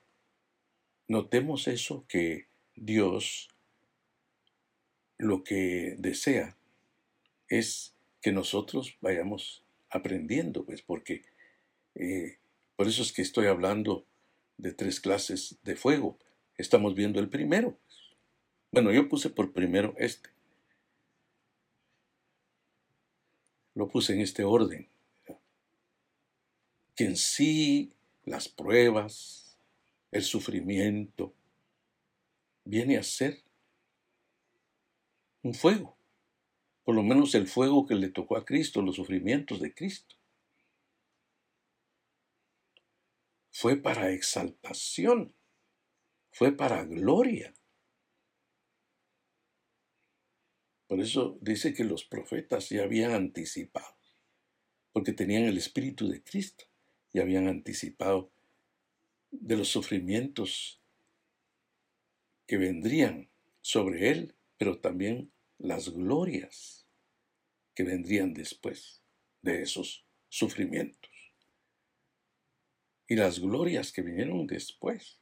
notemos 1.08 1.66
eso 1.66 2.04
que 2.06 2.46
Dios 2.76 3.48
lo 5.18 5.42
que 5.42 5.96
desea 5.98 6.56
es 7.48 7.96
que 8.20 8.30
nosotros 8.30 8.96
vayamos 9.00 9.61
aprendiendo, 9.92 10.64
pues, 10.64 10.82
porque 10.82 11.22
eh, 11.94 12.38
por 12.76 12.88
eso 12.88 13.02
es 13.02 13.12
que 13.12 13.22
estoy 13.22 13.46
hablando 13.46 14.06
de 14.56 14.72
tres 14.72 15.00
clases 15.00 15.58
de 15.62 15.76
fuego. 15.76 16.18
Estamos 16.56 16.94
viendo 16.94 17.20
el 17.20 17.28
primero. 17.28 17.78
Bueno, 18.70 18.92
yo 18.92 19.08
puse 19.08 19.30
por 19.30 19.52
primero 19.52 19.94
este. 19.98 20.32
lo 23.74 23.88
puse 23.88 24.14
en 24.14 24.20
este 24.20 24.44
orden. 24.44 24.88
Que 26.94 27.04
en 27.04 27.16
sí 27.16 27.92
las 28.24 28.48
pruebas, 28.48 29.56
el 30.10 30.22
sufrimiento, 30.22 31.32
viene 32.64 32.98
a 32.98 33.02
ser 33.02 33.42
un 35.42 35.54
fuego. 35.54 35.96
Por 36.84 36.94
lo 36.94 37.02
menos 37.02 37.34
el 37.34 37.46
fuego 37.46 37.86
que 37.86 37.94
le 37.94 38.08
tocó 38.08 38.36
a 38.36 38.44
Cristo, 38.44 38.82
los 38.82 38.96
sufrimientos 38.96 39.60
de 39.60 39.74
Cristo. 39.74 40.16
Fue 43.50 43.76
para 43.76 44.10
exaltación, 44.10 45.34
fue 46.30 46.52
para 46.52 46.84
gloria. 46.84 47.54
Por 50.88 51.00
eso 51.00 51.38
dice 51.40 51.72
que 51.72 51.84
los 51.84 52.04
profetas 52.04 52.68
ya 52.68 52.82
habían 52.82 53.12
anticipado, 53.12 53.96
porque 54.92 55.12
tenían 55.12 55.44
el 55.44 55.56
Espíritu 55.56 56.08
de 56.08 56.22
Cristo 56.22 56.64
y 57.12 57.20
habían 57.20 57.46
anticipado 57.48 58.30
de 59.30 59.56
los 59.56 59.68
sufrimientos 59.68 60.82
que 62.46 62.58
vendrían 62.58 63.30
sobre 63.62 64.10
él, 64.10 64.34
pero 64.58 64.80
también 64.80 65.32
las 65.62 65.90
glorias 65.90 66.88
que 67.74 67.84
vendrían 67.84 68.34
después 68.34 69.02
de 69.42 69.62
esos 69.62 70.04
sufrimientos. 70.28 71.10
Y 73.06 73.14
las 73.14 73.38
glorias 73.38 73.92
que 73.92 74.02
vinieron 74.02 74.46
después 74.46 75.20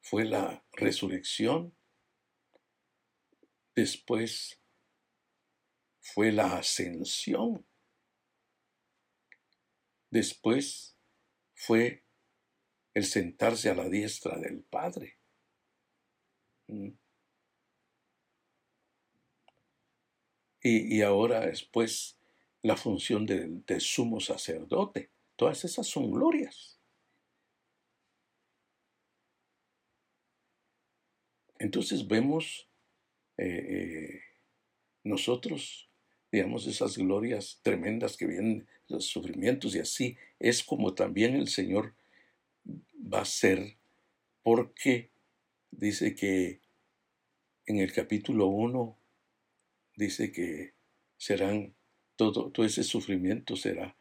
fue 0.00 0.24
la 0.24 0.64
resurrección, 0.72 1.76
después 3.74 4.60
fue 6.00 6.32
la 6.32 6.58
ascensión. 6.58 7.66
Después 10.10 10.96
fue 11.54 12.04
el 12.94 13.04
sentarse 13.04 13.68
a 13.68 13.74
la 13.74 13.88
diestra 13.88 14.38
del 14.38 14.62
Padre. 14.62 15.18
Mm. 16.68 17.03
Y, 20.66 21.02
ahora 21.02 21.40
después 21.40 22.18
la 22.62 22.76
función 22.76 23.26
de, 23.26 23.80
sumo 23.80 24.18
sacerdote. 24.18 25.10
Todas 25.36 25.64
esas 25.64 25.86
son 25.86 26.10
glorias. 26.10 26.80
Entonces 31.58 32.08
vemos 32.08 32.66
eh, 33.36 33.44
eh, 33.46 34.20
nosotros 35.02 35.90
digamos, 36.34 36.66
esas 36.66 36.98
glorias 36.98 37.60
tremendas 37.62 38.16
que 38.16 38.26
vienen, 38.26 38.66
los 38.88 39.06
sufrimientos 39.06 39.76
y 39.76 39.78
así, 39.78 40.16
es 40.40 40.64
como 40.64 40.92
también 40.92 41.36
el 41.36 41.46
Señor 41.46 41.94
va 42.66 43.20
a 43.20 43.24
ser, 43.24 43.76
porque 44.42 45.12
dice 45.70 46.16
que 46.16 46.60
en 47.66 47.78
el 47.78 47.92
capítulo 47.92 48.46
1 48.46 48.98
dice 49.96 50.32
que 50.32 50.72
serán, 51.16 51.74
todo, 52.16 52.50
todo 52.50 52.66
ese 52.66 52.82
sufrimiento 52.84 53.56
será 53.56 53.96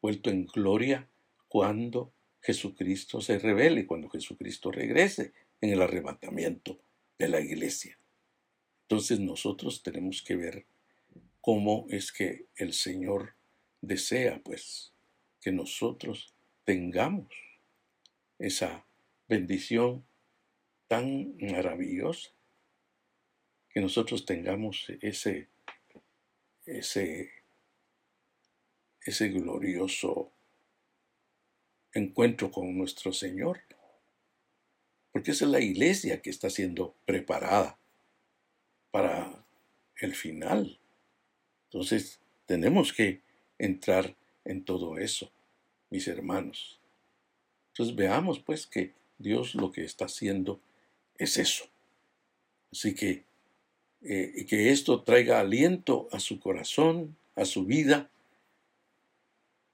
vuelto 0.00 0.30
en 0.30 0.46
gloria 0.46 1.08
cuando 1.48 2.12
Jesucristo 2.40 3.20
se 3.20 3.38
revele, 3.38 3.86
cuando 3.86 4.08
Jesucristo 4.08 4.70
regrese 4.70 5.32
en 5.60 5.70
el 5.70 5.80
arrebatamiento 5.80 6.78
de 7.18 7.28
la 7.28 7.40
iglesia. 7.40 7.98
Entonces 8.82 9.18
nosotros 9.20 9.82
tenemos 9.82 10.22
que 10.22 10.36
ver 10.36 10.66
cómo 11.40 11.86
es 11.88 12.12
que 12.12 12.46
el 12.56 12.72
Señor 12.72 13.34
desea, 13.80 14.40
pues, 14.44 14.92
que 15.40 15.52
nosotros 15.52 16.34
tengamos 16.64 17.32
esa 18.38 18.86
bendición 19.28 20.04
tan 20.86 21.36
maravillosa, 21.38 22.30
que 23.74 23.80
nosotros 23.80 24.24
tengamos 24.24 24.86
ese, 25.00 25.48
ese, 26.64 27.32
ese 29.04 29.28
glorioso 29.30 30.30
encuentro 31.92 32.52
con 32.52 32.78
nuestro 32.78 33.12
Señor. 33.12 33.62
Porque 35.10 35.32
esa 35.32 35.44
es 35.46 35.50
la 35.50 35.60
iglesia 35.60 36.22
que 36.22 36.30
está 36.30 36.50
siendo 36.50 36.94
preparada 37.04 37.76
para 38.92 39.44
el 39.96 40.14
final. 40.14 40.78
Entonces, 41.64 42.20
tenemos 42.46 42.92
que 42.92 43.22
entrar 43.58 44.14
en 44.44 44.64
todo 44.64 44.98
eso, 44.98 45.32
mis 45.90 46.06
hermanos. 46.06 46.78
Entonces 47.72 47.96
veamos 47.96 48.38
pues 48.38 48.68
que 48.68 48.92
Dios 49.18 49.56
lo 49.56 49.72
que 49.72 49.82
está 49.82 50.04
haciendo 50.04 50.60
es 51.18 51.38
eso. 51.38 51.64
Así 52.70 52.94
que 52.94 53.24
eh, 54.04 54.44
que 54.46 54.70
esto 54.70 55.02
traiga 55.02 55.40
aliento 55.40 56.08
a 56.12 56.20
su 56.20 56.38
corazón, 56.38 57.16
a 57.36 57.46
su 57.46 57.64
vida, 57.64 58.10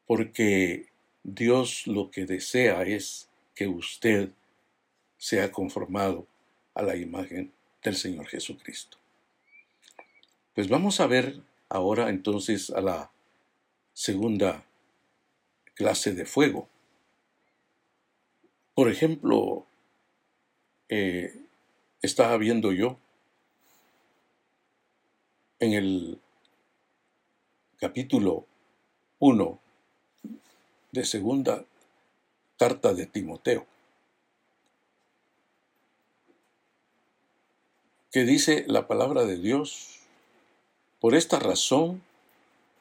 porque 0.06 0.86
Dios 1.24 1.86
lo 1.86 2.10
que 2.10 2.26
desea 2.26 2.82
es 2.82 3.28
que 3.54 3.66
usted 3.66 4.30
sea 5.18 5.50
conformado 5.50 6.26
a 6.74 6.82
la 6.82 6.96
imagen 6.96 7.52
del 7.82 7.96
Señor 7.96 8.26
Jesucristo. 8.28 8.98
Pues 10.54 10.68
vamos 10.68 11.00
a 11.00 11.06
ver 11.06 11.40
ahora 11.68 12.08
entonces 12.08 12.70
a 12.70 12.80
la 12.80 13.10
segunda 13.92 14.64
clase 15.74 16.14
de 16.14 16.24
fuego. 16.24 16.68
Por 18.74 18.90
ejemplo, 18.90 19.66
eh, 20.88 21.34
estaba 22.00 22.36
viendo 22.36 22.72
yo 22.72 22.98
en 25.60 25.74
el 25.74 26.18
capítulo 27.78 28.46
1 29.18 29.60
de 30.92 31.04
segunda 31.04 31.64
carta 32.58 32.94
de 32.94 33.04
Timoteo, 33.04 33.66
que 38.10 38.24
dice 38.24 38.64
la 38.68 38.86
palabra 38.86 39.26
de 39.26 39.36
Dios, 39.36 40.00
por 40.98 41.14
esta 41.14 41.38
razón 41.38 42.02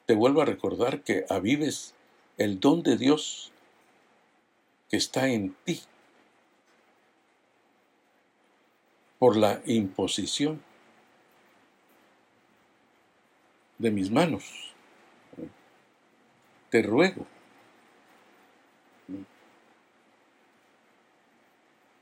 te 0.06 0.16
vuelvo 0.16 0.42
a 0.42 0.46
recordar 0.46 1.04
que 1.04 1.26
avives 1.30 1.94
el 2.38 2.62
don 2.62 2.82
de 2.82 2.98
Dios 2.98 3.52
que 4.90 4.96
está 4.96 5.28
en 5.28 5.54
ti 5.66 5.82
por 9.20 9.36
la 9.36 9.62
imposición 9.66 10.64
de 13.80 13.90
mis 13.90 14.12
manos. 14.12 14.76
Te 16.70 16.84
ruego. 16.84 17.26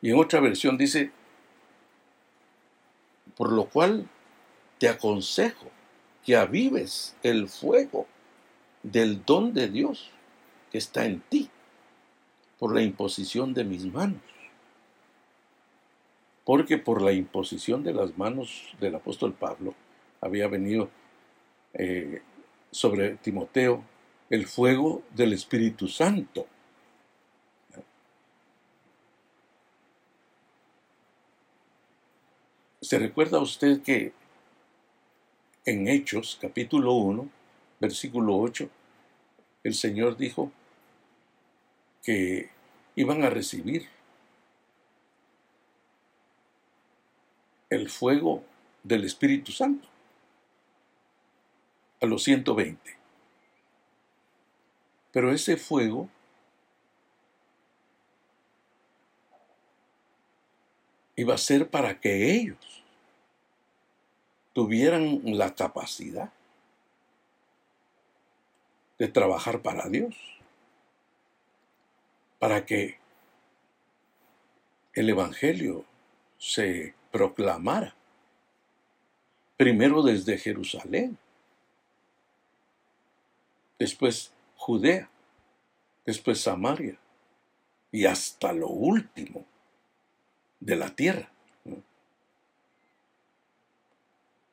Y 0.01 0.11
en 0.11 0.19
otra 0.19 0.41
versión 0.41 0.77
dice, 0.77 1.11
por 3.35 3.51
lo 3.51 3.65
cual 3.65 4.07
te 4.77 4.89
aconsejo 4.89 5.71
que 6.25 6.35
avives 6.35 7.15
el 7.23 7.47
fuego 7.47 8.07
del 8.83 9.23
don 9.25 9.53
de 9.53 9.69
Dios 9.69 10.11
que 10.71 10.77
está 10.77 11.05
en 11.05 11.21
ti 11.21 11.49
por 12.59 12.73
la 12.73 12.81
imposición 12.81 13.53
de 13.53 13.63
mis 13.63 13.85
manos. 13.85 14.21
Porque 16.43 16.77
por 16.77 17.01
la 17.01 17.11
imposición 17.11 17.83
de 17.83 17.93
las 17.93 18.17
manos 18.17 18.75
del 18.79 18.95
apóstol 18.95 19.33
Pablo 19.33 19.73
había 20.21 20.47
venido 20.47 20.89
eh, 21.73 22.21
sobre 22.71 23.15
Timoteo 23.17 23.83
el 24.29 24.45
fuego 24.47 25.03
del 25.13 25.33
Espíritu 25.33 25.87
Santo. 25.87 26.47
¿Se 32.81 32.99
recuerda 32.99 33.39
usted 33.39 33.81
que 33.81 34.13
en 35.65 35.87
Hechos, 35.87 36.37
capítulo 36.41 36.93
1, 36.93 37.29
versículo 37.79 38.37
8, 38.37 38.69
el 39.63 39.73
Señor 39.73 40.15
dijo 40.15 40.51
que 42.03 42.49
iban 42.95 43.23
a 43.23 43.29
recibir 43.29 43.87
el 47.69 47.89
fuego 47.89 48.43
del 48.83 49.03
Espíritu 49.03 49.51
Santo 49.51 49.89
a 52.01 52.05
los 52.05 52.23
120. 52.23 52.97
Pero 55.11 55.31
ese 55.31 55.57
fuego 55.57 56.09
iba 61.15 61.33
a 61.33 61.37
ser 61.37 61.69
para 61.69 61.99
que 61.99 62.31
ellos 62.31 62.83
tuvieran 64.53 65.21
la 65.23 65.55
capacidad 65.55 66.31
de 68.97 69.07
trabajar 69.07 69.61
para 69.61 69.89
Dios, 69.89 70.15
para 72.39 72.65
que 72.65 72.99
el 74.93 75.09
Evangelio 75.09 75.85
se 76.37 76.95
proclamara, 77.11 77.95
primero 79.57 80.01
desde 80.03 80.37
Jerusalén, 80.37 81.17
después 83.79 84.33
Judea, 84.55 85.09
después 86.05 86.41
Samaria 86.41 86.97
y 87.91 88.05
hasta 88.05 88.53
lo 88.53 88.67
último 88.67 89.45
de 90.59 90.75
la 90.75 90.95
tierra. 90.95 91.31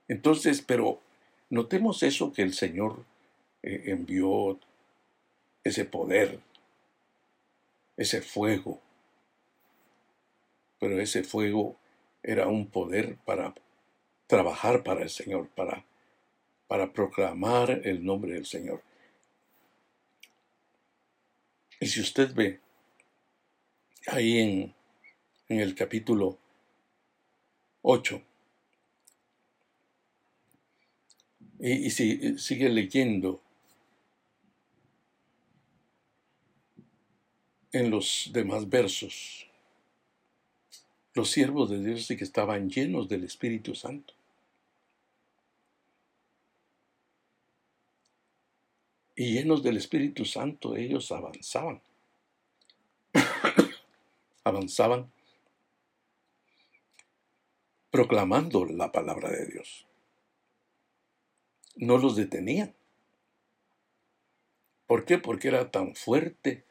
Entonces, 0.09 0.63
pero 0.63 1.01
notemos 1.49 2.03
eso 2.03 2.33
que 2.33 2.43
el 2.43 2.53
Señor 2.53 3.05
eh, 3.63 3.85
envió, 3.87 4.59
ese 5.65 5.87
poder, 5.87 6.41
ese 7.97 8.21
fuego. 8.21 8.81
Pero 10.79 11.01
ese 11.01 11.25
fuego 11.25 11.77
era 12.23 12.49
un 12.49 12.69
poder 12.69 13.17
para 13.25 13.55
trabajar 14.27 14.83
para 14.83 15.03
el 15.03 15.11
Señor, 15.11 15.49
para, 15.49 15.85
para 16.69 16.93
proclamar 16.93 17.71
el 17.85 18.05
nombre 18.05 18.35
del 18.35 18.45
Señor. 18.45 18.83
Y 21.85 21.87
si 21.87 22.01
usted 22.01 22.35
ve 22.35 22.61
ahí 24.07 24.39
en, 24.39 24.75
en 25.51 25.61
el 25.61 25.75
capítulo 25.75 26.39
8, 27.83 28.23
Y, 31.59 31.91
si, 31.91 32.39
sigue 32.39 32.71
leyendo 32.71 33.43
en 37.73 37.91
los 37.91 38.31
demás 38.33 38.67
versos, 38.69 39.47
los 41.13 41.31
siervos 41.31 41.69
de 41.69 41.85
Dios 41.85 42.09
que 42.09 42.25
estaban 42.25 42.71
llenos 42.71 43.11
del 43.11 43.25
Espíritu 43.25 43.75
Santo. 43.75 44.15
Y 49.17 49.35
llenos 49.35 49.63
del 49.63 49.77
Espíritu 49.77 50.25
Santo 50.25 50.77
ellos 50.77 51.13
avanzaban. 51.13 51.81
avanzaban 54.45 55.11
proclamando 57.91 58.65
la 58.65 58.91
palabra 58.91 59.31
de 59.31 59.47
Dios 59.47 59.87
no 61.77 61.99
los 61.99 62.17
detenían. 62.17 62.75
¿Por 64.87 65.05
qué? 65.05 65.19
Porque 65.19 65.49
era 65.49 65.71
tan 65.71 65.95
fuerte 65.95 66.65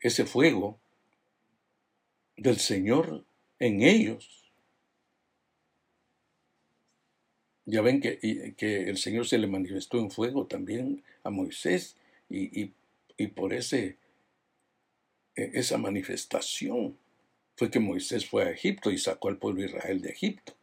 ese 0.00 0.26
fuego 0.26 0.80
del 2.36 2.58
Señor 2.58 3.24
en 3.58 3.82
ellos. 3.82 4.41
Ya 7.64 7.80
ven 7.80 8.00
que, 8.00 8.18
el 8.88 8.98
Señor 8.98 9.26
se 9.26 9.38
le 9.38 9.46
manifestó 9.46 9.98
en 9.98 10.10
fuego 10.10 10.46
también 10.46 11.02
a 11.22 11.30
Moisés 11.30 11.96
y, 12.28 12.72
por 13.34 13.52
e, 13.52 13.96
esa 15.34 15.78
manifestación 15.78 16.96
fue 17.56 17.70
que 17.70 17.78
Moisés 17.78 18.26
fue 18.26 18.44
a 18.44 18.50
Egipto 18.50 18.90
y 18.90 18.98
sacó 18.98 19.28
al 19.28 19.38
pueblo 19.38 19.60
de 19.60 19.68
Israel 19.68 20.00
de 20.00 20.10
Egipto. 20.10 20.54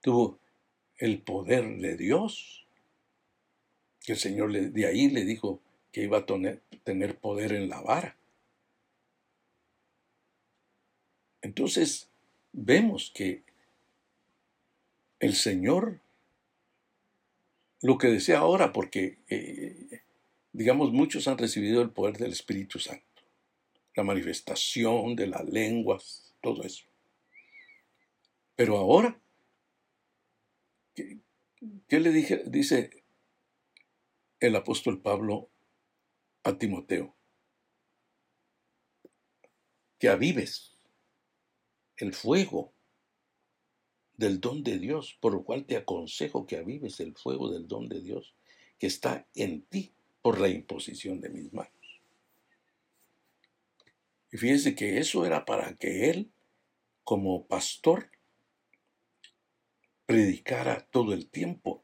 Tuvo 0.00 0.38
el 0.96 1.20
poder 1.20 1.78
de 1.78 1.96
Dios. 1.96 2.66
Que 4.00 4.12
el 4.12 4.18
Señor 4.18 4.52
de 4.52 4.86
ahí 4.86 5.10
le 5.10 5.24
dijo 5.24 5.60
que 5.92 6.04
iba 6.04 6.18
a 6.18 6.26
tener 6.84 7.18
poder 7.18 7.52
en 7.52 7.68
la 7.68 7.80
vara. 7.80 8.16
Entonces, 11.42 12.08
vemos 12.52 13.10
que 13.14 13.42
el 15.20 15.34
Señor 15.34 16.00
lo 17.82 17.96
que 17.98 18.08
desea 18.08 18.40
ahora, 18.40 18.72
porque, 18.72 19.18
eh, 19.28 20.02
digamos, 20.52 20.92
muchos 20.92 21.28
han 21.28 21.38
recibido 21.38 21.80
el 21.82 21.90
poder 21.90 22.18
del 22.18 22.32
Espíritu 22.32 22.78
Santo, 22.78 23.22
la 23.94 24.02
manifestación 24.02 25.16
de 25.16 25.26
las 25.26 25.48
lenguas, 25.48 26.34
todo 26.42 26.62
eso. 26.62 26.84
Pero 28.56 28.76
ahora, 28.76 29.18
¿qué, 30.94 32.00
le 32.00 32.10
dice 32.10 33.04
el 34.40 34.56
apóstol 34.56 35.00
Pablo 35.00 35.48
a 36.42 36.58
Timoteo? 36.58 37.14
Que 39.98 40.08
avives 40.08 40.76
el 41.96 42.12
fuego 42.12 42.72
del 44.20 44.38
don 44.38 44.62
de 44.62 44.78
Dios, 44.78 45.16
por 45.18 45.32
lo 45.32 45.42
cual 45.42 45.64
te 45.64 45.76
aconsejo 45.76 46.46
que 46.46 46.58
avives 46.58 47.00
el 47.00 47.14
fuego 47.16 47.50
del 47.50 47.66
don 47.66 47.88
de 47.88 48.02
Dios 48.02 48.34
que 48.78 48.86
está 48.86 49.26
en 49.34 49.62
ti 49.62 49.92
por 50.20 50.38
la 50.38 50.48
imposición 50.48 51.20
de 51.20 51.30
mis 51.30 51.52
manos. 51.52 51.72
Y 54.30 54.36
fíjense 54.36 54.74
que 54.74 54.98
eso 54.98 55.24
era 55.24 55.44
para 55.46 55.74
que 55.74 56.10
él, 56.10 56.30
como 57.02 57.46
pastor, 57.46 58.10
predicara 60.04 60.86
todo 60.90 61.14
el 61.14 61.26
tiempo 61.26 61.82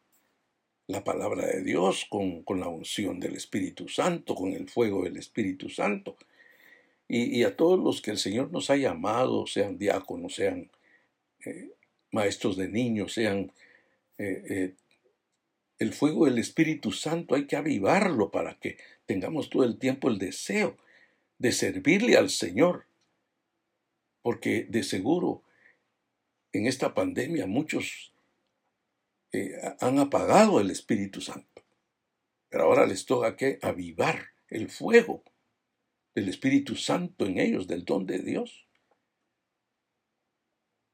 la 0.88 1.02
palabra 1.02 1.46
de 1.46 1.62
Dios 1.62 2.06
con, 2.08 2.44
la 2.60 2.68
unción 2.68 3.18
del 3.18 3.34
Espíritu 3.34 3.88
Santo, 3.88 4.34
con 4.34 4.52
el 4.52 4.68
fuego 4.68 5.04
del 5.04 5.16
Espíritu 5.16 5.70
Santo. 5.70 6.16
Y, 7.08 7.42
a 7.44 7.56
todos 7.56 7.78
los 7.78 8.02
que 8.02 8.10
el 8.10 8.18
Señor 8.18 8.52
nos 8.52 8.68
ha 8.68 8.76
llamado, 8.76 9.46
sean 9.46 9.78
diáconos, 9.78 10.34
sean 10.34 10.70
eh, 11.44 11.70
maestros 12.12 12.56
de 12.56 12.68
niños, 12.68 13.12
sean 13.12 13.52
eh, 14.18 14.42
eh, 14.48 14.74
el 15.78 15.92
fuego 15.92 16.24
del 16.24 16.38
Espíritu 16.38 16.92
Santo, 16.92 17.34
hay 17.34 17.46
que 17.46 17.56
avivarlo 17.56 18.30
para 18.30 18.58
que 18.58 18.78
tengamos 19.04 19.50
todo 19.50 19.64
el 19.64 19.78
tiempo 19.78 20.08
el 20.08 20.18
deseo 20.18 20.76
de 21.38 21.52
servirle 21.52 22.16
al 22.16 22.30
Señor. 22.30 22.86
Porque 24.22 24.64
de 24.68 24.82
seguro 24.82 25.42
en 26.52 26.66
esta 26.66 26.94
pandemia 26.94 27.46
muchos 27.46 28.12
han 29.80 29.98
apagado 29.98 30.60
el 30.60 30.70
Espíritu 30.70 31.20
Santo. 31.20 31.62
Pero 32.48 32.64
ahora 32.64 32.86
les 32.86 33.04
toca 33.04 33.36
que 33.36 33.58
avivar 33.60 34.30
el 34.48 34.70
fuego 34.70 35.22
del 36.14 36.28
Espíritu 36.28 36.76
Santo 36.76 37.26
en 37.26 37.38
ellos, 37.38 37.66
del 37.66 37.84
don 37.84 38.06
de 38.06 38.20
Dios, 38.20 38.66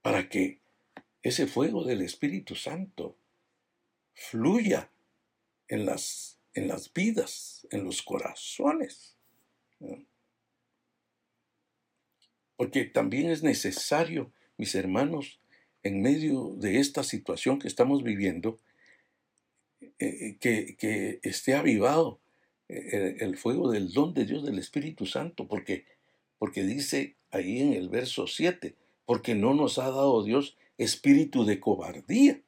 para 0.03 0.29
que 0.29 0.62
ese 1.23 1.47
fuego 1.47 1.85
del 1.85 2.03
Espíritu 2.03 2.55
Santo 2.55 3.17
fluya 4.15 4.91
en 5.69 5.87
las, 5.87 6.39
en 6.55 6.69
las 6.69 6.93
vidas, 6.93 7.67
en 7.71 7.85
los 7.85 8.03
corazones. 8.03 9.17
Porque 12.57 12.85
también 12.85 13.31
es 13.31 13.43
necesario, 13.43 14.33
mis 14.57 14.75
hermanos, 14.75 15.41
en 15.83 16.03
medio 16.03 16.55
de 16.57 16.79
esta 16.79 17.03
situación 17.03 17.59
que 17.59 17.69
estamos 17.69 18.03
viviendo, 18.03 18.59
eh, 19.99 20.37
que, 20.39 20.77
que, 20.77 21.19
esté 21.23 21.55
avivado 21.55 22.21
eh, 22.69 23.17
el, 23.21 23.37
fuego 23.37 23.71
del 23.71 23.93
don 23.93 24.15
de 24.15 24.25
Dios 24.25 24.45
del 24.45 24.59
Espíritu 24.59 25.07
Santo, 25.07 25.49
porque, 25.49 25.87
porque 26.39 26.63
dice 26.63 27.17
ahí 27.31 27.61
en 27.61 27.73
el 27.73 27.89
verso 27.89 28.27
7, 28.27 28.77
porque 29.07 29.35
no 29.35 29.55
nos 29.55 29.79
ha 29.79 29.85
dado 29.87 30.23
Dios 30.23 30.57
espíritu 30.83 31.45
de 31.45 31.61
cobardía. 31.61 32.43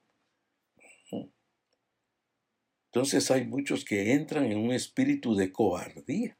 Entonces 2.94 3.28
hay 3.32 3.44
muchos 3.44 3.84
que 3.84 4.12
entran 4.12 4.44
en 4.44 4.58
un 4.58 4.72
espíritu 4.72 5.34
de 5.34 5.50
cobardía. 5.50 6.38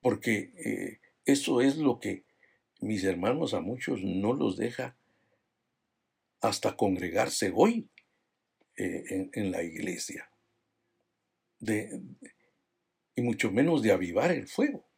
Porque 0.00 0.52
eh, 0.56 1.00
eso 1.26 1.60
es 1.60 1.76
lo 1.76 1.98
que 1.98 2.24
mis 2.80 3.04
hermanos 3.04 3.52
a 3.52 3.60
muchos 3.60 4.02
no 4.02 4.32
los 4.32 4.56
deja 4.56 4.96
hasta 6.40 6.76
congregarse 6.76 7.52
hoy 7.54 7.90
eh, 8.76 9.28
en, 9.32 9.50
la 9.50 9.62
iglesia. 9.62 10.30
y 11.60 13.20
mucho 13.22 13.50
menos 13.50 13.82
de 13.82 13.92
avivar 13.92 14.30
el 14.30 14.46
fuego. 14.46 14.88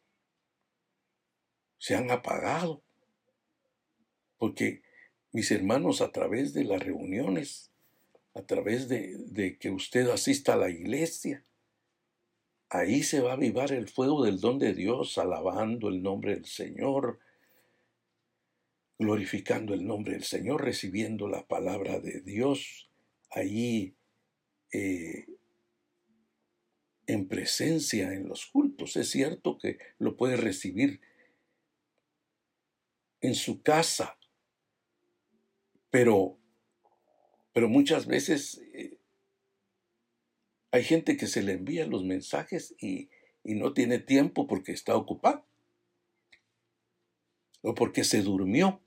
Se 1.77 1.95
han 1.95 2.11
apagado. 2.11 2.83
Porque 4.39 4.81
mis 5.31 5.51
hermanos, 5.51 6.01
a 6.01 6.11
través 6.11 6.53
de 6.53 6.63
las 6.63 6.81
reuniones, 6.81 7.71
a 8.33 8.41
través 8.41 8.87
de, 8.87 9.57
que 9.59 9.69
usted 9.69 10.09
asista 10.09 10.53
a 10.53 10.57
la 10.57 10.69
iglesia, 10.69 11.45
ahí 12.69 13.03
se 13.03 13.21
va 13.21 13.31
a 13.31 13.33
avivar 13.33 13.71
el 13.71 13.87
fuego 13.87 14.23
del 14.23 14.39
don 14.39 14.57
de 14.57 14.73
Dios, 14.73 15.17
alabando 15.17 15.89
el 15.89 16.01
nombre 16.01 16.35
del 16.35 16.45
Señor, 16.45 17.19
glorificando 18.97 19.73
el 19.73 19.85
nombre 19.85 20.13
del 20.13 20.23
Señor, 20.23 20.63
recibiendo 20.63 21.27
la 21.27 21.45
palabra 21.45 21.99
de 21.99 22.21
Dios 22.21 22.89
allí 23.29 23.95
eh, 24.71 25.25
en 27.07 27.27
presencia 27.27 28.13
en 28.13 28.27
los 28.27 28.45
cultos. 28.45 28.95
Es 28.95 29.09
cierto 29.09 29.57
que 29.57 29.79
lo 29.97 30.15
puede 30.15 30.37
recibir 30.37 31.01
en 33.21 33.35
su 33.35 33.61
casa, 33.61 34.18
pero, 35.89 36.37
pero 37.53 37.67
muchas 37.67 38.05
veces 38.05 38.61
eh, 38.73 38.99
hay 40.71 40.83
gente 40.83 41.17
que 41.17 41.27
se 41.27 41.41
le 41.41 41.53
envía 41.53 41.85
los 41.85 42.03
mensajes 42.03 42.75
y, 42.79 43.09
no 43.43 43.73
tiene 43.73 43.97
tiempo 43.97 44.45
porque 44.45 44.73
está 44.73 44.95
ocupado 44.95 45.43
o 47.63 47.73
porque 47.73 48.03
se 48.03 48.21
durmió. 48.21 48.79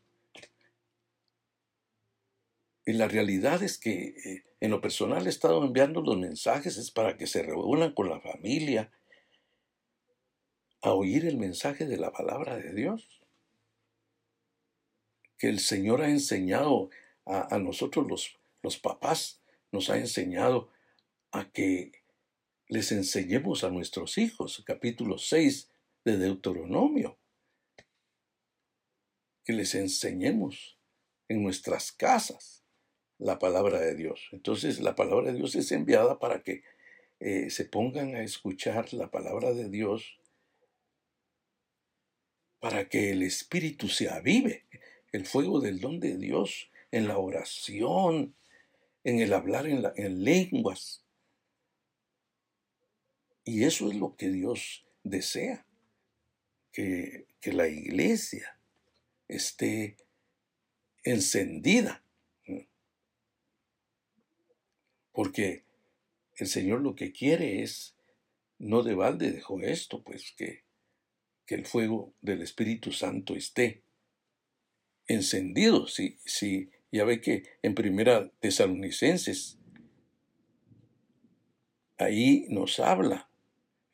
Y 2.85 2.93
la 2.93 3.09
realidad 3.09 3.63
es 3.65 3.79
que 3.79 4.15
eh, 4.25 4.45
en 4.61 4.71
lo 4.71 4.81
personal 4.81 5.27
he 5.27 5.31
estado 5.31 5.65
enviando 5.65 6.01
los 6.01 6.17
mensajes 6.17 6.77
es 6.77 6.93
para 6.93 7.17
que 7.17 7.27
se 7.27 7.43
reúnan 7.43 7.93
con 7.93 8.09
la 8.09 8.21
familia 8.21 8.93
a 10.81 10.93
oír 10.93 11.27
el 11.27 11.39
mensaje 11.39 11.87
de 11.87 11.97
la 11.97 12.13
palabra 12.13 12.57
de 12.57 12.73
Dios. 12.73 13.22
Que 15.43 15.49
el 15.49 15.59
Señor 15.59 16.03
ha 16.03 16.09
enseñado 16.09 16.89
a, 17.27 17.59
nosotros 17.59 18.07
los, 18.09 18.39
los 18.63 18.79
papás, 18.79 19.41
nos 19.73 19.91
ha 19.91 19.99
enseñado 19.99 20.71
a 21.33 21.51
que 21.51 21.91
les 22.69 22.93
enseñemos 22.93 23.65
a 23.65 23.71
nuestros 23.71 24.19
hijos, 24.19 24.63
capítulo 24.65 25.19
6 25.19 25.69
de 26.05 26.17
Deuteronomio, 26.17 27.19
que 29.43 29.53
les 29.53 29.75
enseñemos 29.75 30.79
en 31.27 31.43
nuestras 31.43 31.91
casas 31.91 32.63
la 33.19 33.41
palabra 33.41 33.81
de 33.81 33.97
Dios. 33.97 34.29
Entonces 34.31 34.79
la 34.79 34.95
palabra 34.95 35.33
de 35.33 35.39
Dios 35.39 35.57
es 35.57 35.73
enviada 35.73 36.21
para 36.21 36.45
que 36.45 36.63
eh, 37.19 37.51
se 37.51 37.65
pongan 37.65 38.15
a 38.15 38.23
escuchar 38.23 38.95
la 38.95 39.11
palabra 39.11 39.53
de 39.53 39.69
Dios, 39.69 40.21
para 42.61 42.89
que 42.89 43.11
el 43.11 43.25
Espíritu 43.25 43.89
se 43.89 44.09
avive, 44.09 44.67
el 45.13 45.27
fuego 45.27 45.61
del 45.61 45.81
don 45.81 46.01
de 46.01 46.17
Dios 46.17 46.71
en 46.91 47.09
la 47.09 47.19
oración, 47.19 48.35
en 49.05 49.21
el 49.21 49.33
hablar 49.33 49.67
en, 49.67 49.85
en 49.97 50.25
lenguas. 50.25 51.05
Y 53.45 53.65
eso 53.65 53.91
es 53.91 53.97
lo 53.97 54.17
que 54.17 54.29
Dios 54.29 54.85
desea, 55.03 55.67
que, 56.73 57.27
que 57.41 57.53
la 57.53 57.69
iglesia 57.69 58.59
esté 59.29 59.97
encendida 61.05 62.03
Porque 65.13 65.65
el 66.37 66.47
Señor 66.47 66.81
lo 66.81 66.97
que 66.97 67.13
quiere 67.13 67.63
es, 67.63 67.95
no 68.59 68.83
de 68.83 68.95
balde 68.95 69.31
dejó 69.31 69.61
esto, 69.61 70.03
pues 70.03 70.33
que, 70.37 70.65
que 71.47 71.55
el 71.55 71.67
fuego 71.67 72.15
del 72.21 72.43
Espíritu 72.43 72.93
Santo 72.93 73.37
esté 73.37 73.82
encendido. 75.07 75.87
Si, 75.87 76.19
si, 76.25 76.71
ya 76.91 77.05
ve 77.05 77.21
que 77.21 77.45
en 77.63 77.75
primera 77.75 78.31
Tesalonicenses, 78.41 79.59
ahí 81.99 82.47
nos 82.49 82.81
habla, 82.81 83.31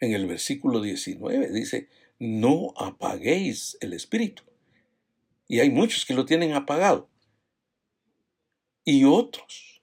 en 0.00 0.12
el 0.12 0.26
versículo 0.26 0.80
19, 0.80 1.52
dice, 1.52 1.88
no 2.18 2.72
apaguéis 2.76 3.76
el 3.80 3.92
Espíritu. 3.92 4.42
Y 5.46 5.60
hay 5.60 5.70
muchos 5.70 6.04
que 6.04 6.14
lo 6.14 6.24
tienen 6.24 6.52
apagado. 6.52 7.08
y 8.84 9.04
otros 9.04 9.82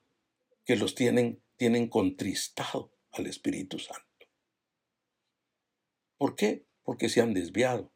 que 0.65 0.75
los 0.75 0.95
tienen, 0.95 1.39
tienen 1.57 1.87
contristado 1.87 2.91
al 3.11 3.27
Espíritu 3.27 3.77
Santo. 3.77 4.01
¿Por 6.17 6.35
qué? 6.35 6.65
Porque 6.81 7.07
se 7.09 7.21
han 7.21 7.33
desviado, 7.33 7.93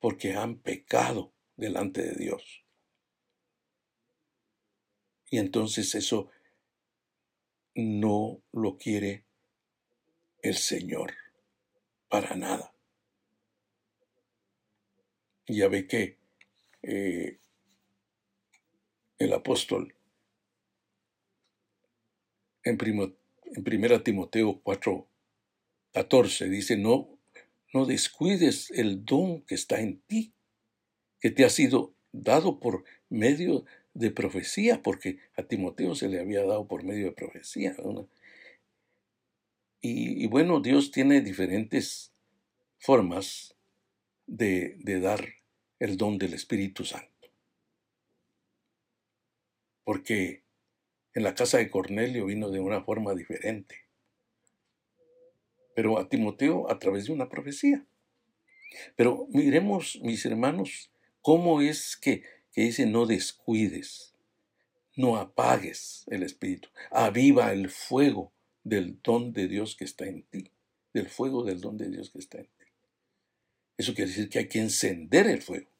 porque 0.00 0.34
han 0.34 0.58
pecado 0.58 1.32
delante 1.56 2.02
de 2.02 2.14
Dios. 2.14 2.64
Y 5.30 5.38
entonces 5.38 5.94
eso 5.94 6.30
no 7.74 8.42
lo 8.52 8.76
quiere 8.76 9.24
el 10.42 10.56
Señor 10.56 11.14
para 12.08 12.36
nada. 12.36 12.74
Ya 15.46 15.68
ve 15.68 15.86
que 15.86 16.18
eh, 16.82 17.38
el 19.18 19.32
apóstol 19.32 19.94
en, 22.64 22.76
primo, 22.76 23.12
en 23.44 23.64
primera 23.64 24.02
Timoteo 24.02 24.60
4, 24.62 25.08
14 25.92 26.48
dice, 26.48 26.76
no, 26.76 27.18
no 27.72 27.86
descuides 27.86 28.70
el 28.70 29.04
don 29.04 29.42
que 29.42 29.54
está 29.54 29.80
en 29.80 30.00
ti, 30.02 30.34
que 31.22 31.30
te 31.30 31.44
ha 31.44 31.50
sido 31.50 31.94
dado 32.10 32.58
por 32.58 32.84
medio 33.08 33.64
de 33.94 34.10
profecía, 34.10 34.82
porque 34.82 35.20
a 35.36 35.44
Timoteo 35.44 35.94
se 35.94 36.08
le 36.08 36.18
había 36.18 36.44
dado 36.44 36.66
por 36.66 36.82
medio 36.82 37.06
de 37.06 37.12
profecía. 37.12 37.76
Y, 39.80 40.26
bueno, 40.26 40.60
Dios 40.60 40.90
tiene 40.90 41.20
diferentes 41.20 42.12
formas 42.78 43.54
de, 44.26 44.76
de 44.80 44.98
dar 44.98 45.28
el 45.78 45.96
don 45.96 46.18
del 46.18 46.34
Espíritu 46.34 46.84
Santo. 46.84 47.30
Porque 49.84 50.42
en 51.14 51.22
la 51.22 51.36
casa 51.36 51.58
de 51.58 51.70
Cornelio 51.70 52.26
vino 52.26 52.50
de 52.50 52.58
una 52.58 52.82
forma 52.82 53.14
diferente. 53.14 53.76
Pero 55.76 55.98
a 55.98 56.08
Timoteo 56.08 56.68
a 56.68 56.80
través 56.80 57.06
de 57.06 57.12
una 57.12 57.28
profecía. 57.28 57.86
Pero 58.96 59.26
miremos, 59.30 60.00
mis 60.02 60.24
hermanos, 60.26 60.91
cómo 61.22 61.60
es 61.60 61.96
que, 61.96 62.22
que 62.52 62.62
dice 62.62 62.86
no 62.86 63.06
descuides, 63.06 64.14
no 64.96 65.16
apagues 65.16 66.04
el 66.08 66.22
Espíritu, 66.22 66.68
aviva 66.90 67.52
el 67.52 67.70
fuego 67.70 68.32
del 68.64 69.00
don 69.02 69.32
de 69.32 69.48
Dios 69.48 69.74
que 69.76 69.84
está 69.84 70.06
en 70.06 70.24
ti, 70.24 70.50
del 70.92 71.08
fuego 71.08 71.44
del 71.44 71.60
don 71.60 71.78
de 71.78 71.88
Dios 71.88 72.10
que 72.10 72.18
está 72.18 72.38
en 72.38 72.46
ti. 72.46 72.66
Eso 73.78 73.94
quiere 73.94 74.10
decir 74.10 74.28
que 74.28 74.40
hay 74.40 74.48
que 74.48 74.60
encender 74.60 75.26
el 75.26 75.40
fuego. 75.40 75.70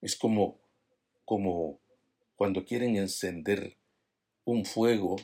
Es 0.00 0.16
como, 0.16 0.60
como 1.24 1.80
cuando 2.36 2.64
quieren 2.64 2.96
encender 2.96 3.76
un 4.44 4.64
fuego, 4.64 5.16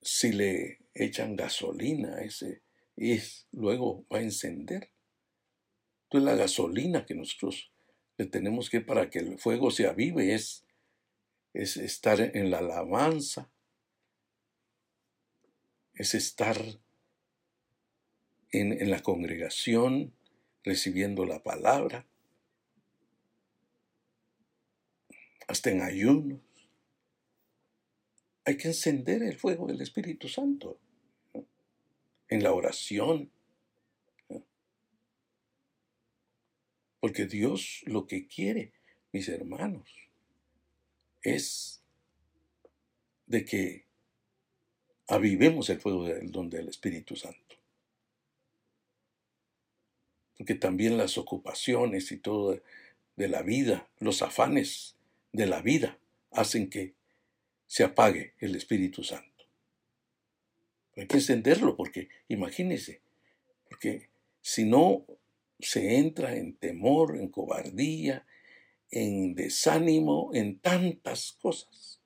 si 0.00 0.32
le 0.32 0.78
echan 0.94 1.36
gasolina 1.36 2.16
a 2.16 2.22
ese, 2.22 2.62
y 2.96 3.18
luego 3.52 4.06
va 4.12 4.18
a 4.18 4.22
encender. 4.22 4.90
Entonces 6.04 6.24
la 6.24 6.36
gasolina 6.36 7.06
que 7.06 7.14
nosotros 7.14 7.70
le 8.18 8.26
tenemos 8.26 8.70
que 8.70 8.80
para 8.80 9.10
que 9.10 9.20
el 9.20 9.38
fuego 9.38 9.70
se 9.70 9.86
avive 9.86 10.34
es 10.34 10.64
es 11.52 11.76
estar 11.76 12.20
en 12.20 12.50
la 12.50 12.58
alabanza, 12.58 13.50
es 15.94 16.14
estar 16.14 16.56
en, 18.50 18.90
la 18.90 19.02
congregación 19.02 20.14
recibiendo 20.64 21.24
la 21.24 21.42
palabra, 21.42 22.06
hasta 25.46 25.70
en 25.70 25.82
ayunos. 25.82 26.40
Hay 28.44 28.56
que 28.56 28.68
encender 28.68 29.22
el 29.22 29.38
fuego 29.38 29.66
del 29.66 29.80
Espíritu 29.80 30.28
Santo 30.28 30.78
en 32.32 32.42
la 32.42 32.52
oración. 32.52 33.30
Porque 36.98 37.26
Dios 37.26 37.82
lo 37.84 38.06
que 38.06 38.26
quiere, 38.26 38.72
mis 39.12 39.28
hermanos, 39.28 39.86
es 41.20 41.82
de 43.26 43.44
que 43.44 43.84
avivemos 45.08 45.68
el 45.68 45.80
fuego 45.80 46.04
del 46.06 46.32
don 46.32 46.48
del 46.48 46.68
Espíritu 46.68 47.16
Santo. 47.16 47.56
Porque 50.38 50.54
también 50.54 50.96
las 50.96 51.18
ocupaciones 51.18 52.12
y 52.12 52.16
todo 52.16 52.62
de 53.16 53.28
la 53.28 53.42
vida, 53.42 53.90
los 53.98 54.22
afanes 54.22 54.96
de 55.32 55.46
la 55.46 55.60
vida, 55.60 55.98
hacen 56.30 56.70
que 56.70 56.94
se 57.66 57.84
apague 57.84 58.34
el 58.38 58.56
Espíritu 58.56 59.04
Santo. 59.04 59.31
Hay 60.96 61.06
que 61.06 61.16
encenderlo 61.16 61.76
porque 61.76 62.08
imagínese, 62.28 63.00
porque 63.68 64.10
si 64.40 64.64
no 64.64 65.06
se 65.58 65.96
entra 65.96 66.36
en 66.36 66.56
temor, 66.56 67.16
en 67.16 67.28
cobardía, 67.28 68.26
en 68.90 69.34
desánimo, 69.34 70.30
en 70.34 70.58
tantas 70.58 71.32
cosas. 71.32 72.00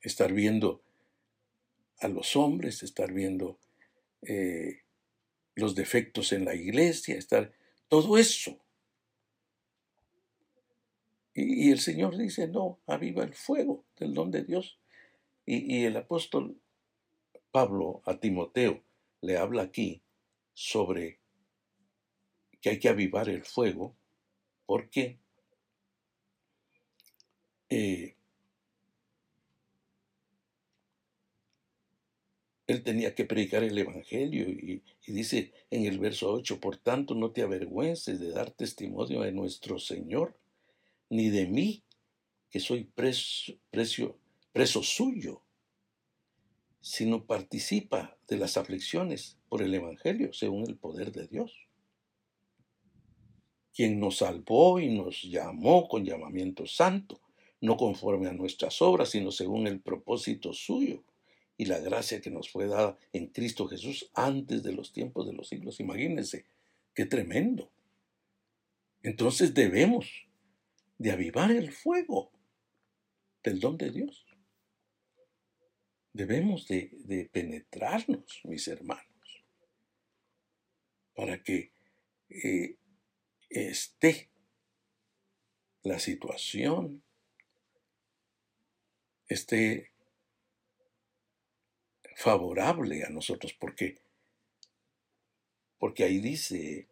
Estar 0.00 0.32
viendo 0.32 0.82
a 2.00 2.08
los 2.08 2.34
hombres, 2.34 2.82
estar 2.82 3.12
viendo 3.12 3.60
eh, 4.22 4.82
los 5.54 5.76
defectos 5.76 6.32
en 6.32 6.44
la 6.44 6.56
iglesia, 6.56 7.16
estar 7.16 7.52
todo 7.88 8.18
eso. 8.18 8.58
Y, 11.34 11.70
el 11.70 11.80
Señor 11.80 12.16
dice, 12.16 12.48
no, 12.48 12.80
aviva 12.86 13.24
el 13.24 13.34
fuego 13.34 13.84
del 13.96 14.14
don 14.14 14.30
de 14.30 14.44
Dios. 14.44 14.78
Y, 15.46 15.84
el 15.84 15.96
apóstol 15.96 16.60
Pablo 17.50 18.02
a 18.04 18.18
Timoteo 18.18 18.82
le 19.20 19.36
habla 19.36 19.62
aquí 19.62 20.02
sobre 20.54 21.20
que 22.60 22.70
hay 22.70 22.78
que 22.78 22.88
avivar 22.88 23.28
el 23.28 23.44
fuego 23.44 23.96
porque 24.66 25.18
eh, 27.68 28.16
él 32.66 32.82
tenía 32.82 33.14
que 33.14 33.24
predicar 33.24 33.62
el 33.64 33.76
Evangelio 33.76 34.48
y, 34.48 34.82
dice 35.06 35.52
en 35.70 35.84
el 35.86 35.98
verso 35.98 36.32
8, 36.32 36.60
por 36.60 36.76
tanto 36.76 37.14
no 37.14 37.32
te 37.32 37.42
avergüences 37.42 38.20
de 38.20 38.30
dar 38.30 38.50
testimonio 38.50 39.20
de 39.22 39.32
nuestro 39.32 39.78
Señor, 39.78 40.36
ni 41.12 41.30
de 41.30 41.46
mí, 41.46 41.84
que 42.50 42.58
soy 42.58 42.84
preso, 42.84 44.82
suyo, 44.82 45.42
sino 46.80 47.26
participa 47.26 48.16
de 48.26 48.38
las 48.38 48.56
aflicciones 48.56 49.38
por 49.48 49.62
el 49.62 49.72
Evangelio 49.74 50.32
según 50.32 50.66
el 50.66 50.76
poder 50.76 51.12
de 51.12 51.28
Dios 51.28 51.68
quien 53.74 53.98
nos 53.98 54.18
salvó 54.18 54.80
y 54.80 54.90
nos 54.90 55.22
llamó 55.22 55.88
con 55.88 56.04
llamamiento 56.04 56.66
santo, 56.66 57.20
no 57.60 57.76
conforme 57.76 58.28
a 58.28 58.32
nuestras 58.32 58.82
obras, 58.82 59.10
sino 59.10 59.30
según 59.30 59.66
el 59.66 59.80
propósito 59.80 60.52
suyo 60.52 61.02
y 61.56 61.64
la 61.64 61.78
gracia 61.78 62.20
que 62.20 62.30
nos 62.30 62.50
fue 62.50 62.66
dada 62.66 62.98
en 63.12 63.28
Cristo 63.28 63.66
Jesús 63.66 64.10
antes 64.14 64.62
de 64.62 64.72
los 64.72 64.92
tiempos 64.92 65.26
de 65.26 65.32
los 65.32 65.48
siglos. 65.48 65.80
Imagínense, 65.80 66.44
qué 66.94 67.06
tremendo. 67.06 67.70
Entonces 69.02 69.54
debemos 69.54 70.26
de 71.02 71.10
avivar 71.10 71.50
el 71.50 71.72
fuego 71.72 72.30
del 73.42 73.58
don 73.58 73.76
de 73.76 73.90
Dios. 73.90 74.24
Debemos 76.12 76.68
de, 76.68 77.28
penetrarnos, 77.32 78.40
mis 78.44 78.68
hermanos, 78.68 79.44
para 81.16 81.42
que 81.42 81.72
eh, 82.28 82.76
esté 83.50 84.30
la 85.82 85.98
situación, 85.98 87.02
esté 89.26 89.90
favorable 92.14 93.02
a 93.04 93.10
nosotros, 93.10 93.54
porque 93.54 94.00
porque 95.78 96.04
ahí 96.04 96.20
dice 96.20 96.86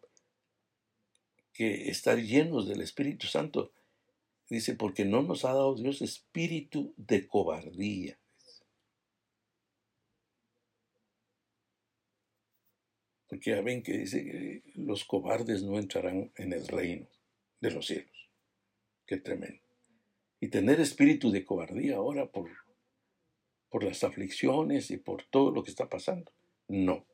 que 1.53 1.89
estar 1.89 2.17
llenos 2.17 2.67
del 2.67 2.81
Espíritu 2.81 3.27
Santo, 3.27 3.71
dice, 4.55 4.75
porque 4.75 5.05
no 5.05 5.21
nos 5.23 5.45
ha 5.45 5.49
dado 5.49 5.75
Dios 5.75 6.01
espíritu 6.01 6.93
de 6.97 7.27
cobardía, 7.27 8.17
Porque 13.31 13.51
ya 13.51 13.61
ven 13.61 13.81
que 13.81 13.97
dice 13.97 14.25
que 14.25 14.61
los 14.75 15.05
cobardes 15.05 15.63
no 15.63 15.79
entrarán 15.79 16.33
en 16.35 16.51
el 16.51 16.67
reino 16.67 17.07
de 17.61 17.71
los 17.71 17.85
cielos. 17.85 18.29
Qué 19.05 19.15
tremendo. 19.15 19.63
Y 20.41 20.49
tener 20.49 20.81
espíritu 20.81 21.31
de 21.31 21.45
cobardía 21.45 21.95
ahora 21.95 22.29
por, 22.29 22.49
por 23.69 23.85
las 23.85 24.03
aflicciones 24.03 24.91
y 24.91 24.97
por 24.97 25.23
todo 25.23 25.51
lo 25.51 25.63
que 25.63 25.69
está 25.69 25.87
pasando. 25.87 26.29
No. 26.67 27.05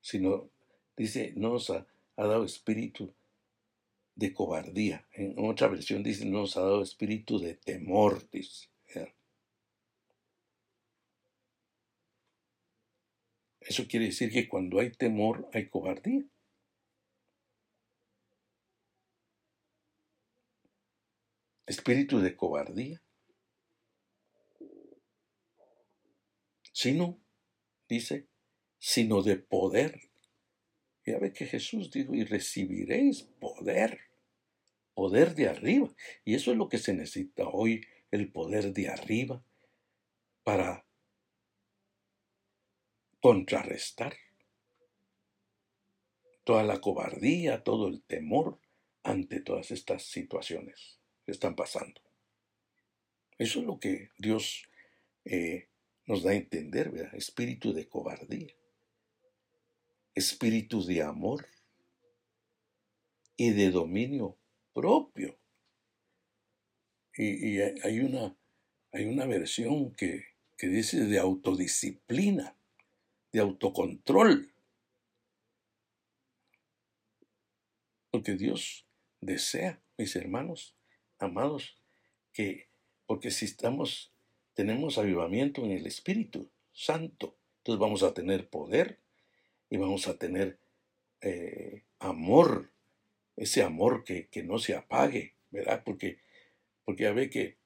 Sino, 0.00 0.48
dice, 0.96 1.32
no 1.34 1.54
nos 1.54 1.70
ha, 1.70 1.88
ha 2.14 2.24
dado 2.24 2.44
espíritu 2.44 3.12
de 4.14 4.32
cobardía. 4.32 5.06
En 5.12 5.34
otra 5.38 5.68
versión 5.68 6.02
dice, 6.02 6.24
no 6.24 6.40
nos 6.40 6.56
ha 6.56 6.60
dado 6.60 6.82
espíritu 6.82 7.38
de 7.38 7.54
temor, 7.54 8.28
dice. 8.30 8.72
Eso 13.72 13.86
quiere 13.86 14.06
decir 14.06 14.30
que 14.32 14.48
cuando 14.48 14.80
hay 14.80 14.90
temor 14.90 15.48
hay 15.52 15.68
cobardía. 15.68 16.24
Espíritu 21.66 22.20
de 22.20 22.36
cobardía. 22.36 23.00
Sino, 26.72 27.18
dice, 27.88 28.26
sino 28.78 29.22
de 29.22 29.36
poder. 29.36 30.11
Ya 31.04 31.18
ve 31.18 31.32
que 31.32 31.46
Jesús 31.46 31.90
dijo, 31.90 32.14
y 32.14 32.24
recibiréis 32.24 33.22
poder, 33.22 34.00
poder 34.94 35.34
de 35.34 35.48
arriba. 35.48 35.88
Y 36.24 36.34
eso 36.34 36.52
es 36.52 36.56
lo 36.56 36.68
que 36.68 36.78
se 36.78 36.94
necesita 36.94 37.48
hoy, 37.48 37.84
el 38.10 38.30
poder 38.30 38.72
de 38.72 38.88
arriba, 38.88 39.42
para 40.44 40.84
contrarrestar 43.20 44.14
toda 46.44 46.64
la 46.64 46.80
cobardía, 46.80 47.62
todo 47.62 47.88
el 47.88 48.02
temor 48.02 48.58
ante 49.02 49.40
todas 49.40 49.70
estas 49.70 50.04
situaciones 50.04 50.98
que 51.24 51.32
están 51.32 51.54
pasando. 51.54 52.00
Eso 53.38 53.60
es 53.60 53.64
lo 53.64 53.78
que 53.78 54.10
Dios 54.18 54.68
eh, 55.24 55.68
nos 56.06 56.22
da 56.22 56.30
a 56.30 56.34
entender. 56.34 57.10
Espíritu 57.14 57.72
de 57.72 57.88
cobardía, 57.88 58.54
espíritu 60.14 60.84
de 60.84 61.02
amor 61.02 61.46
y 63.36 63.50
de 63.50 63.70
dominio 63.70 64.38
propio. 64.72 65.38
Y, 67.14 67.60
hay, 67.60 68.00
una, 68.00 68.36
hay 68.92 69.04
una 69.04 69.26
versión 69.26 69.92
que, 69.94 70.24
que 70.56 70.68
dice 70.68 71.04
de 71.04 71.18
autodisciplina 71.18 72.56
de 73.32 73.40
autocontrol. 73.40 74.52
Porque 78.10 78.34
Dios 78.34 78.86
desea, 79.20 79.82
mis 79.96 80.14
hermanos, 80.16 80.76
amados, 81.18 81.76
que, 82.32 82.68
porque 83.06 83.30
si 83.30 83.46
estamos, 83.46 84.12
tenemos 84.54 84.98
avivamiento 84.98 85.64
en 85.64 85.72
el 85.72 85.86
Espíritu 85.86 86.50
Santo, 86.72 87.38
entonces 87.58 87.80
vamos 87.80 88.02
a 88.02 88.12
tener 88.12 88.48
poder 88.48 89.01
y 89.72 89.78
vamos 89.78 90.06
a 90.06 90.18
tener 90.18 90.58
eh, 91.22 91.84
amor, 91.98 92.70
ese 93.36 93.62
amor 93.62 94.04
que, 94.04 94.28
que, 94.28 94.42
no 94.42 94.58
se 94.58 94.74
apague, 94.74 95.34
¿verdad? 95.50 95.82
Porque, 95.82 96.18
porque 96.84 97.04
ya 97.04 97.12
ve 97.12 97.30
que, 97.30 97.56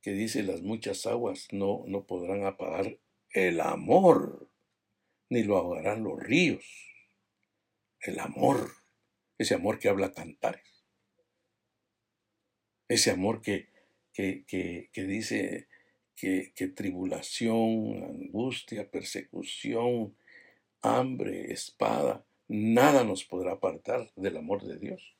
que 0.00 0.12
dice 0.12 0.42
las 0.42 0.62
muchas 0.62 1.04
aguas 1.04 1.48
no, 1.52 1.84
no 1.86 2.06
podrán 2.06 2.46
apagar 2.46 2.96
el 3.28 3.60
amor, 3.60 4.48
ni 5.28 5.42
lo 5.42 5.58
ahogarán 5.58 6.02
los 6.02 6.18
ríos. 6.18 6.64
El 8.00 8.18
amor, 8.18 8.70
ese 9.36 9.54
amor 9.54 9.78
que 9.78 9.90
habla 9.90 10.14
cantares. 10.14 10.86
Ese 12.88 13.10
amor 13.10 13.42
que, 13.42 13.68
que, 14.14 14.46
que, 14.46 15.04
dice 15.04 15.68
que, 16.14 16.54
que 16.54 16.68
tribulación, 16.68 18.02
angustia, 18.02 18.90
persecución, 18.90 20.16
hambre, 20.86 21.52
espada, 21.52 22.24
nada 22.48 23.04
nos 23.04 23.24
podrá 23.24 23.52
apartar 23.52 24.10
del 24.16 24.36
amor 24.36 24.62
de 24.62 24.78
Dios. 24.78 25.16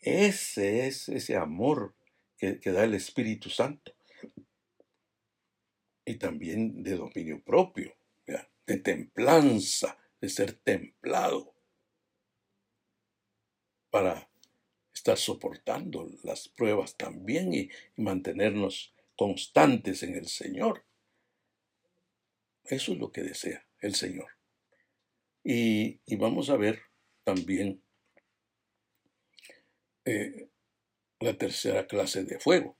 Ese 0.00 0.86
es 0.86 1.08
ese 1.08 1.36
amor 1.36 1.94
que, 2.36 2.58
da 2.64 2.84
el 2.84 2.94
Espíritu 2.94 3.50
Santo 3.50 3.92
y 6.04 6.14
también 6.14 6.82
de 6.82 6.96
dominio 6.96 7.42
propio, 7.42 7.94
de 8.66 8.76
templanza, 8.78 9.98
de 10.20 10.28
ser 10.28 10.52
templado 10.52 11.54
para 13.90 14.28
estar 14.92 15.16
soportando 15.16 16.10
las 16.22 16.48
pruebas 16.48 16.96
también 16.96 17.54
y, 17.54 17.70
mantenernos 17.96 18.94
constantes 19.16 20.02
en 20.02 20.14
el 20.14 20.28
Señor. 20.28 20.84
Eso 22.68 22.92
es 22.92 22.98
lo 22.98 23.10
que 23.10 23.22
desea 23.22 23.66
el 23.80 23.94
Señor. 23.94 24.28
Y, 25.42 26.00
vamos 26.16 26.50
a 26.50 26.56
ver 26.56 26.82
también 27.24 27.82
eh, 30.04 30.50
la 31.20 31.36
tercera 31.38 31.86
clase 31.86 32.24
de 32.24 32.38
fuego. 32.38 32.76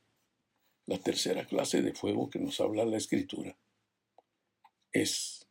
La 0.87 0.99
tercera 0.99 1.47
clase 1.47 1.81
de 1.81 1.95
fuego 1.95 2.29
que 2.29 2.39
nos 2.39 2.61
habla 2.61 2.85
la 2.85 2.99
escritura 2.99 3.59
es 4.93 5.47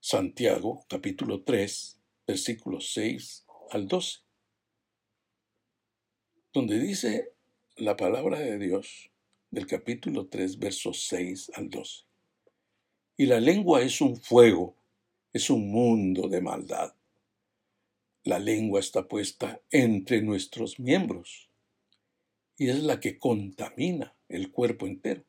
Santiago 0.00 0.84
capítulo 0.88 1.42
3 1.42 2.00
versículos 2.26 2.92
6 2.92 3.46
al 3.70 3.88
12, 3.88 4.18
donde 6.52 6.78
dice 6.78 7.32
la 7.76 7.96
palabra 7.96 8.38
de 8.38 8.58
Dios 8.58 9.10
del 9.50 9.66
capítulo 9.66 10.28
3 10.28 10.58
versos 10.58 11.06
6 11.08 11.52
al 11.54 11.70
12. 11.70 12.07
Y 13.20 13.26
la 13.26 13.40
lengua 13.40 13.82
es 13.82 14.00
un 14.00 14.16
fuego, 14.16 14.76
es 15.32 15.50
un 15.50 15.72
mundo 15.72 16.28
de 16.28 16.40
maldad. 16.40 16.94
La 18.22 18.38
lengua 18.38 18.78
está 18.78 19.08
puesta 19.08 19.60
entre 19.72 20.22
nuestros 20.22 20.78
miembros 20.78 21.48
y 22.56 22.68
es 22.68 22.80
la 22.84 23.00
que 23.00 23.18
contamina 23.18 24.14
el 24.28 24.52
cuerpo 24.52 24.86
entero. 24.86 25.24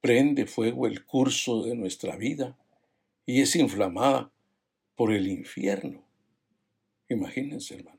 Prende 0.00 0.46
fuego 0.46 0.86
el 0.86 1.04
curso 1.04 1.62
de 1.62 1.74
nuestra 1.74 2.16
vida 2.16 2.56
y 3.26 3.42
es 3.42 3.54
inflamada 3.54 4.32
por 4.96 5.12
el 5.12 5.28
infierno. 5.28 6.06
Imagínense, 7.10 7.74
hermano. 7.74 7.98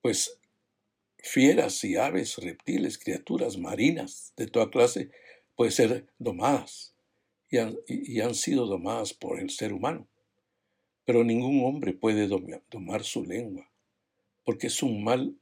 Pues 0.00 0.40
fieras 1.18 1.84
y 1.84 1.96
aves, 1.96 2.38
reptiles, 2.38 2.96
criaturas 2.96 3.58
marinas 3.58 4.32
de 4.38 4.46
toda 4.46 4.70
clase 4.70 5.10
pueden 5.58 5.72
ser 5.72 6.06
domadas 6.20 6.94
y 7.50 7.58
han, 7.58 7.76
y 7.88 8.20
han 8.20 8.36
sido 8.36 8.66
domadas 8.66 9.12
por 9.12 9.40
el 9.40 9.50
ser 9.50 9.72
humano. 9.72 10.06
Pero 11.04 11.24
ningún 11.24 11.64
hombre 11.64 11.94
puede 11.94 12.28
domar 12.28 13.02
su 13.02 13.24
lengua 13.24 13.68
porque 14.44 14.68
es 14.68 14.84
un 14.84 15.02
mal 15.02 15.36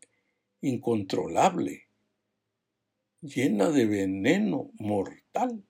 incontrolable, 0.63 1.85
llena 3.21 3.69
de 3.69 3.85
veneno 3.85 4.71
mortal. 4.79 5.63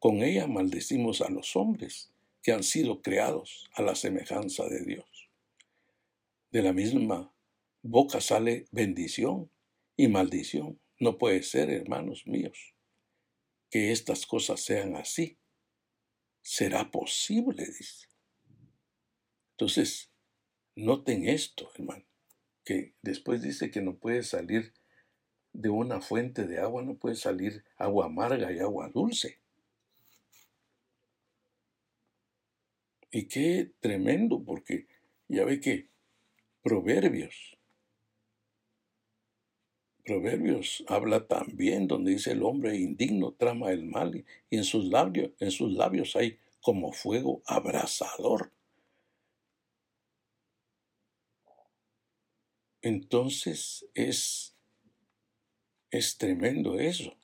Con 0.00 0.24
ella 0.24 0.48
maldecimos 0.48 1.20
a 1.20 1.30
los 1.30 1.54
hombres 1.54 2.10
que 2.42 2.50
han 2.50 2.64
sido 2.64 3.00
creados 3.00 3.70
a 3.74 3.82
la 3.82 3.94
semejanza 3.94 4.66
de 4.68 4.84
Dios. 4.84 5.30
De 6.50 6.62
la 6.62 6.72
misma 6.72 7.32
boca 7.80 8.20
sale 8.20 8.66
bendición 8.72 9.48
y 9.96 10.08
maldición. 10.08 10.80
No 10.98 11.16
puede 11.16 11.44
ser, 11.44 11.70
hermanos 11.70 12.26
míos, 12.26 12.73
que 13.74 13.90
estas 13.90 14.24
cosas 14.24 14.60
sean 14.60 14.94
así. 14.94 15.36
¿Será 16.42 16.92
posible? 16.92 17.66
Dice. 17.66 18.06
Entonces, 19.50 20.12
Noten 20.76 21.28
esto, 21.28 21.72
hermano, 21.74 22.04
que 22.64 22.94
después 23.02 23.42
dice 23.42 23.72
que 23.72 23.82
no 23.82 23.96
puede 23.98 24.22
salir 24.22 24.74
de 25.52 25.70
una 25.70 26.00
fuente 26.00 26.46
de 26.46 26.60
agua, 26.60 26.84
no 26.84 26.98
puede 26.98 27.16
salir 27.16 27.64
agua 27.76 28.06
amarga 28.06 28.52
y 28.52 28.60
agua 28.60 28.90
dulce. 28.90 29.40
Y 33.10 33.26
qué 33.26 33.72
tremendo, 33.80 34.44
porque 34.44 34.86
ya 35.26 35.44
ve 35.44 35.58
que 35.58 35.88
Proverbios, 36.62 37.58
Proverbios 40.04 40.84
habla 40.86 41.26
también 41.26 41.88
donde 41.88 42.12
dice 42.12 42.32
el 42.32 42.42
hombre 42.42 42.76
indigno 42.76 43.32
trama 43.32 43.70
el 43.72 43.86
mal 43.86 44.24
y 44.50 44.56
en 44.56 44.64
sus 44.64 44.84
labios, 44.84 45.30
en 45.40 45.50
sus 45.50 45.72
labios 45.72 46.14
hay 46.14 46.38
como 46.60 46.92
fuego 46.92 47.42
abrasador. 47.46 48.52
Entonces 52.82 53.86
es, 53.94 54.54
es 55.90 56.18
tremendo 56.18 56.78
eso. 56.78 57.16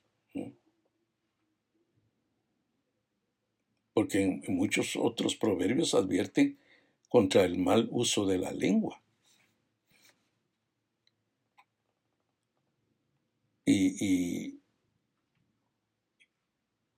Porque 3.93 4.41
muchos 4.49 4.97
otros 4.97 5.37
proverbios 5.37 5.93
advierten 5.93 6.59
contra 7.11 7.45
el 7.45 7.59
mal 7.59 7.89
uso 7.91 8.25
de 8.25 8.39
la 8.39 8.53
lengua. 8.53 9.03
Y, 13.65 14.61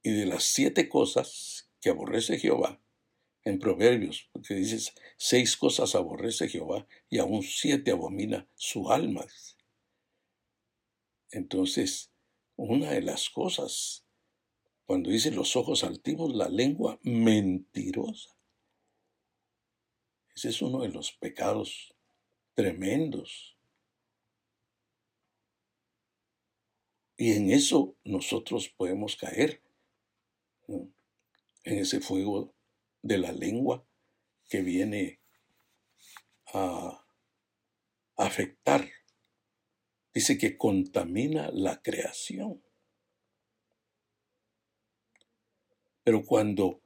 y, 0.02 0.10
de 0.10 0.26
las 0.26 0.44
siete 0.44 0.88
cosas 0.88 1.70
que 1.80 1.90
aborrece 1.90 2.38
Jehová, 2.38 2.80
en 3.44 3.58
Proverbios, 3.58 4.28
porque 4.32 4.54
dices, 4.54 4.94
seis 5.16 5.56
cosas 5.56 5.94
aborrece 5.94 6.48
Jehová 6.48 6.86
y 7.10 7.18
aún 7.18 7.42
siete 7.42 7.90
abomina 7.90 8.48
su 8.54 8.90
alma. 8.90 9.26
Entonces, 11.30 12.12
una 12.56 12.90
de 12.90 13.02
las 13.02 13.30
cosas, 13.30 14.04
cuando 14.84 15.10
dice 15.10 15.30
los 15.30 15.56
ojos 15.56 15.82
altivos, 15.82 16.34
la 16.34 16.48
lengua 16.48 17.00
mentirosa. 17.02 18.36
Ese 20.34 20.50
es 20.50 20.62
uno 20.62 20.82
de 20.82 20.88
los 20.88 21.12
pecados 21.12 21.94
tremendos. 22.54 23.56
Y 27.16 27.32
en 27.32 27.50
eso 27.50 27.94
nosotros 28.04 28.68
podemos 28.68 29.16
caer, 29.16 29.62
en 30.68 31.78
ese 31.78 32.00
fuego 32.00 32.54
de 33.02 33.18
la 33.18 33.32
lengua 33.32 33.84
que 34.48 34.62
viene 34.62 35.20
a 36.52 37.04
afectar. 38.16 38.88
Dice 40.14 40.36
que 40.38 40.56
contamina 40.56 41.50
la 41.52 41.80
creación. 41.80 42.62
Pero 46.04 46.24
cuando, 46.24 46.80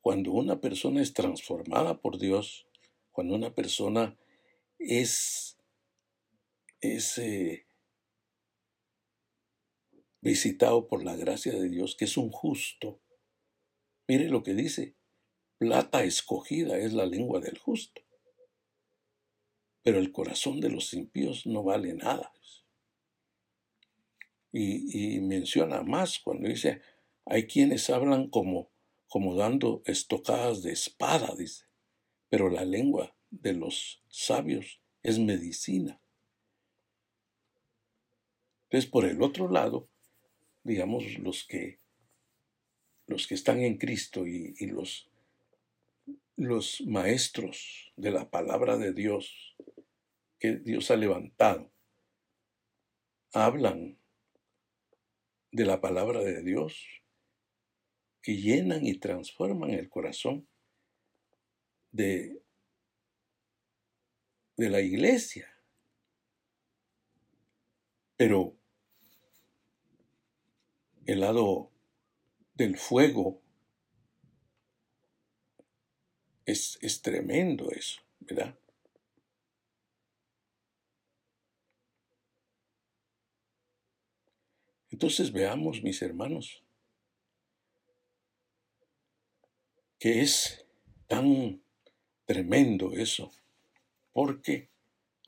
cuando 0.00 0.32
una 0.32 0.60
persona 0.60 1.02
es 1.02 1.12
transformada 1.12 2.00
por 2.00 2.18
Dios, 2.18 2.66
cuando 3.12 3.34
una 3.34 3.54
persona 3.54 4.16
es, 4.78 5.58
es 6.80 7.18
eh, 7.18 7.66
visitado 10.20 10.86
por 10.86 11.04
la 11.04 11.16
gracia 11.16 11.52
de 11.52 11.68
Dios, 11.68 11.96
que 11.96 12.04
es 12.04 12.16
un 12.16 12.30
justo, 12.30 13.00
mire 14.08 14.28
lo 14.28 14.42
que 14.42 14.54
dice, 14.54 14.96
plata 15.58 16.04
escogida 16.04 16.78
es 16.78 16.92
la 16.92 17.06
lengua 17.06 17.40
del 17.40 17.58
justo. 17.58 18.02
Pero 19.82 19.98
el 19.98 20.12
corazón 20.12 20.60
de 20.60 20.70
los 20.70 20.92
impíos 20.94 21.46
no 21.46 21.62
vale 21.62 21.94
nada. 21.94 22.32
Y, 24.52 25.20
menciona 25.20 25.82
más 25.82 26.18
cuando 26.18 26.48
dice, 26.48 26.82
hay 27.24 27.46
quienes 27.46 27.88
hablan 27.88 28.30
como, 28.30 28.72
como 29.06 29.36
dando 29.36 29.82
estocadas 29.84 30.62
de 30.62 30.72
espada, 30.72 31.34
dice, 31.36 31.66
pero 32.28 32.48
la 32.50 32.64
lengua 32.64 33.16
de 33.30 33.52
los 33.52 34.02
sabios 34.08 34.80
es 35.02 35.18
medicina. 35.18 36.02
Entonces, 38.64 38.90
por 38.90 39.04
el 39.04 39.22
otro 39.22 39.48
lado, 39.50 39.89
digamos, 40.62 41.18
los 41.18 41.44
que, 41.46 41.78
los 43.06 43.26
que 43.26 43.34
están 43.34 43.60
en 43.60 43.78
Cristo 43.78 44.26
y, 44.26 44.54
los 44.66 45.06
los 46.36 46.80
maestros 46.86 47.92
de 47.96 48.10
la 48.10 48.30
palabra 48.30 48.78
de 48.78 48.94
Dios 48.94 49.54
que 50.38 50.56
Dios 50.56 50.90
ha 50.90 50.96
levantado 50.96 51.70
hablan 53.32 53.98
de 55.52 55.64
la 55.64 55.80
palabra 55.80 56.20
de 56.20 56.42
Dios 56.42 56.86
que 58.22 58.36
llenan 58.36 58.86
y 58.86 58.98
transforman 58.98 59.70
el 59.70 59.88
corazón 59.88 60.48
de, 61.90 62.42
de 64.56 64.68
la 64.68 64.80
iglesia. 64.80 65.48
Pero 68.16 68.59
el 71.06 71.20
lado 71.20 71.70
del 72.54 72.76
fuego 72.76 73.40
Es, 76.50 77.00
tremendo 77.02 77.70
eso, 77.70 78.00
¿verdad? 78.18 78.58
Entonces 84.90 85.32
veamos, 85.32 85.82
mis 85.82 86.02
hermanos, 86.02 86.64
que 90.00 90.22
es 90.22 90.66
tan 91.06 91.62
tremendo 92.24 92.92
eso, 92.92 93.30
porque 94.12 94.70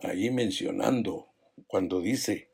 ahí 0.01 0.31
mencionando, 0.31 1.33
cuando 1.69 2.01
dice, 2.01 2.52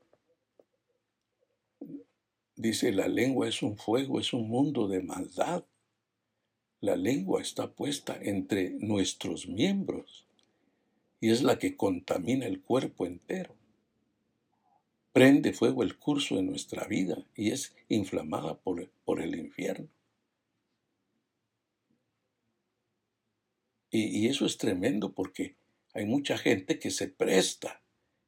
dice 2.59 2.93
la 2.93 3.09
lengua 3.09 3.49
es 3.49 3.63
un 3.63 3.79
fuego, 3.79 4.21
es 4.21 4.33
un 4.33 4.49
mundo 4.49 4.89
de 4.89 5.01
maldad. 5.01 5.65
La 6.81 6.97
lengua 6.97 7.41
está 7.41 7.73
puesta 7.73 8.19
entre 8.21 8.71
nuestros 8.81 9.49
miembros 9.49 10.27
y 11.21 11.31
es 11.31 11.43
la 11.43 11.59
que 11.59 11.77
contamina 11.77 12.47
el 12.47 12.61
cuerpo 12.61 13.07
entero. 13.07 13.55
Prende 15.13 15.53
fuego 15.53 15.83
el 15.83 15.99
curso 15.99 16.37
de 16.37 16.43
nuestra 16.43 16.87
vida 16.87 17.25
y 17.35 17.51
es 17.53 17.75
inflamada 17.89 18.59
por, 18.59 18.89
por 19.05 19.21
el 19.21 19.35
infierno. 19.37 19.89
Y, 23.91 24.21
y 24.21 24.27
eso 24.29 24.47
es 24.47 24.59
tremendo 24.59 25.13
porque 25.13 25.57
hay 25.95 26.05
mucha 26.05 26.37
gente 26.37 26.79
que 26.79 26.91
se 26.91 27.09
presta 27.09 27.83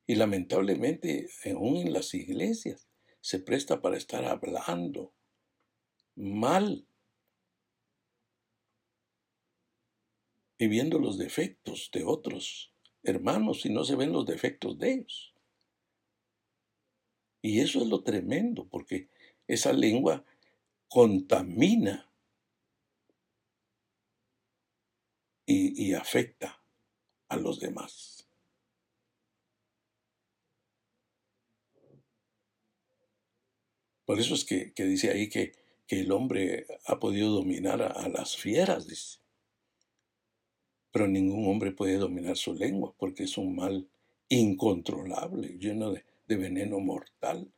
y 0.06 0.14
lamentablemente 0.14 1.28
aún 1.44 1.76
en 1.76 1.92
las 1.92 2.14
iglesias 2.14 2.89
se 3.20 3.38
presta 3.38 3.80
para 3.80 3.96
estar 3.96 4.24
hablando 4.24 5.12
mal 6.14 6.86
y 10.58 10.68
viendo 10.68 10.98
los 10.98 11.18
defectos 11.18 11.90
de 11.92 12.04
otros 12.04 12.72
hermanos 13.02 13.64
y 13.64 13.70
no 13.70 13.84
se 13.84 13.96
ven 13.96 14.12
los 14.12 14.26
defectos 14.26 14.78
de 14.78 14.92
ellos. 14.92 15.34
Y 17.42 17.60
eso 17.60 17.80
es 17.80 17.86
lo 17.88 18.02
tremendo, 18.02 18.68
porque 18.68 19.08
esa 19.46 19.72
lengua 19.72 20.24
contamina 20.88 22.06
y, 25.46 25.94
afecta 25.94 26.62
a 27.28 27.36
los 27.36 27.58
demás. 27.58 28.29
Por 34.10 34.18
eso 34.18 34.34
es 34.34 34.44
que, 34.44 34.72
dice 34.76 35.12
ahí 35.12 35.28
que, 35.28 35.52
el 35.86 36.10
hombre 36.10 36.66
ha 36.86 36.98
podido 36.98 37.30
dominar 37.30 37.80
a 37.80 38.08
las 38.08 38.36
fieras, 38.36 38.88
dice. 38.88 39.20
Pero 40.90 41.06
ningún 41.06 41.46
hombre 41.46 41.70
puede 41.70 41.96
dominar 41.96 42.36
su 42.36 42.52
lengua 42.52 42.92
porque 42.98 43.22
es 43.22 43.38
un 43.38 43.54
mal 43.54 43.88
incontrolable, 44.28 45.56
lleno 45.60 45.92
de, 45.92 46.04
veneno 46.26 46.80
mortal. 46.80 47.52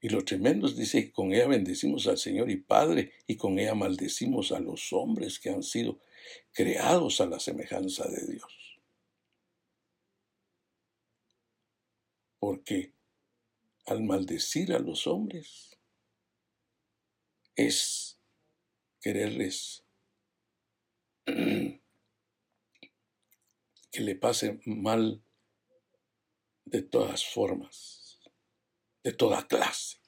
Y 0.00 0.10
lo 0.10 0.24
tremendo 0.24 0.68
es, 0.68 0.76
dice, 0.76 1.10
con 1.10 1.32
ella 1.32 1.48
bendecimos 1.48 2.06
al 2.06 2.18
Señor 2.18 2.52
y 2.52 2.58
Padre, 2.58 3.14
y 3.26 3.34
con 3.34 3.58
ella 3.58 3.74
maldecimos 3.74 4.52
a 4.52 4.60
los 4.60 4.92
hombres 4.92 5.40
que 5.40 5.50
han 5.50 5.64
sido 5.64 5.98
creados 6.52 7.20
a 7.20 7.26
la 7.26 7.40
semejanza 7.40 8.06
de 8.06 8.24
Dios. 8.28 8.78
Porque 12.38 12.94
al 13.86 14.02
maldecir 14.02 14.72
a 14.72 14.78
los 14.78 15.06
hombres 15.06 15.78
es 17.56 18.18
quererles 19.00 19.84
que 21.26 21.80
le 24.00 24.16
pase 24.16 24.60
mal 24.66 25.22
de 26.64 26.82
todas 26.82 27.24
formas, 27.24 28.20
de 29.02 29.12
toda 29.12 29.46
clase. 29.46 29.98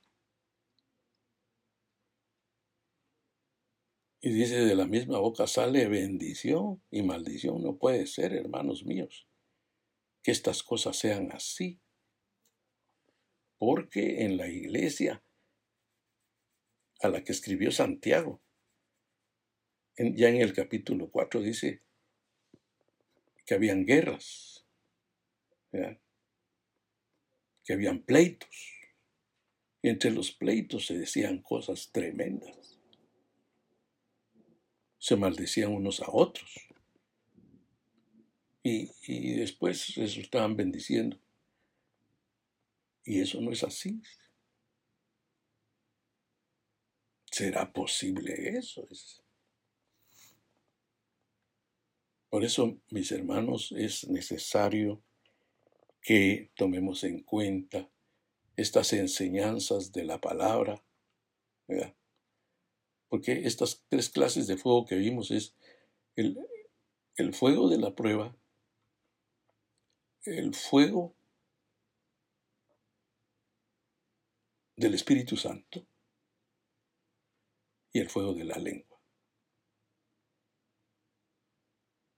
Y 4.21 4.31
dice, 4.31 4.57
de 4.65 4.75
la 4.75 4.87
misma 4.87 5.21
boca 5.21 5.47
sale 5.47 5.87
bendición 5.87 6.83
y 6.91 7.03
maldición. 7.03 7.63
No 7.63 7.77
puede 7.79 8.09
ser, 8.09 8.33
hermanos 8.33 8.85
míos, 8.85 9.29
que 10.23 10.33
estas 10.33 10.65
cosas 10.65 10.97
sean 10.97 11.31
así. 11.31 11.81
Porque 13.59 14.25
en 14.25 14.37
la 14.37 14.49
iglesia 14.49 15.23
a 17.01 17.09
la 17.09 17.23
que 17.25 17.33
escribió 17.33 17.71
Santiago, 17.71 18.43
ya 19.97 20.29
en 20.29 20.37
el 20.37 20.53
capítulo 20.53 21.11
4 21.11 21.41
dice 21.41 21.83
que 23.47 23.55
habían 23.55 23.87
guerras, 23.87 24.67
que 27.65 27.73
habían 27.73 28.03
pleitos. 28.03 28.73
Y 29.83 29.89
entre 29.89 30.11
los 30.11 30.33
pleitos 30.33 30.87
se 30.87 30.99
decían 30.99 31.43
cosas 31.43 31.91
tremendas. 31.93 32.79
Se 34.99 35.17
maldecían 35.17 35.73
unos 35.73 36.01
a 36.01 36.11
otros. 36.11 36.51
Y, 38.63 38.91
y 39.07 39.35
después 39.35 39.95
resultaban 39.95 40.57
bendiciendo. 40.57 41.19
Y 43.07 43.21
eso 43.21 43.41
no 43.41 43.53
es 43.53 43.63
así. 43.63 44.03
¿Será 47.31 47.73
posible 47.73 48.59
eso? 48.59 48.87
Por 52.29 52.45
eso, 52.45 52.81
mis 52.91 53.13
hermanos, 53.13 53.73
es 53.77 54.09
necesario 54.09 55.03
que 56.03 56.51
tomemos 56.57 57.05
en 57.05 57.23
cuenta 57.23 57.89
estas 58.57 58.93
enseñanzas 58.93 59.93
de 59.93 60.05
la 60.05 60.21
palabra, 60.21 60.83
porque 63.09 63.47
estas 63.47 63.85
tres 63.89 64.11
clases 64.11 64.47
de 64.49 64.57
fuego 64.57 64.85
que 64.85 64.97
vimos 64.97 65.31
es 65.31 65.55
el, 66.17 66.39
el 67.17 67.35
fuego 67.35 67.69
de 67.69 67.79
la 67.79 67.95
prueba, 67.95 68.37
el 70.25 70.55
fuego 70.55 71.16
del 74.77 74.95
Espíritu 74.95 75.37
Santo 75.37 75.87
y 77.93 78.01
el 78.01 78.11
fuego 78.11 78.35
de 78.35 78.45
la 78.45 78.59
lengua. 78.59 79.01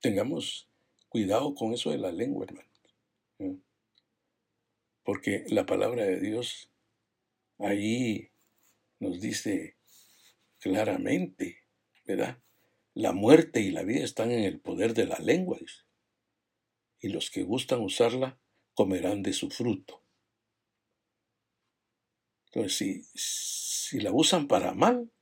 Tengamos 0.00 0.68
cuidado 1.08 1.54
con 1.54 1.72
eso 1.72 1.90
de 1.90 1.98
la 1.98 2.12
lengua, 2.12 2.46
hermano. 2.46 2.68
Porque 5.04 5.44
la 5.48 5.64
palabra 5.64 6.04
de 6.04 6.20
Dios 6.20 6.70
ahí 7.58 8.30
nos 8.98 9.20
dice 9.20 9.76
claramente, 10.58 11.64
¿verdad? 12.04 12.42
La 12.94 13.12
muerte 13.12 13.60
y 13.60 13.70
la 13.70 13.84
vida 13.84 14.04
están 14.04 14.32
en 14.32 14.40
el 14.40 14.60
poder 14.60 14.94
de 14.94 15.06
la 15.06 15.18
lengua, 15.18 15.58
y 17.00 17.08
los 17.08 17.30
que 17.30 17.44
gustan 17.44 17.80
usarla 17.80 18.40
comerán 18.74 19.22
de 19.22 19.32
su 19.32 19.50
fruto. 19.50 20.02
Entonces, 22.58 22.76
si, 22.76 23.04
si 23.14 24.00
la 24.00 24.12
usan 24.12 24.48
para 24.48 24.74
mal, 24.74 25.12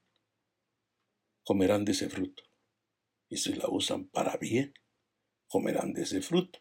comerán 1.45 1.84
de 1.84 1.93
ese 1.93 2.09
fruto. 2.09 2.43
Y 3.28 3.37
si 3.37 3.53
la 3.53 3.68
usan 3.68 4.09
para 4.09 4.39
bien, 4.39 4.72
comerán 5.47 5.93
de 5.93 6.03
ese 6.03 6.22
fruto. 6.22 6.61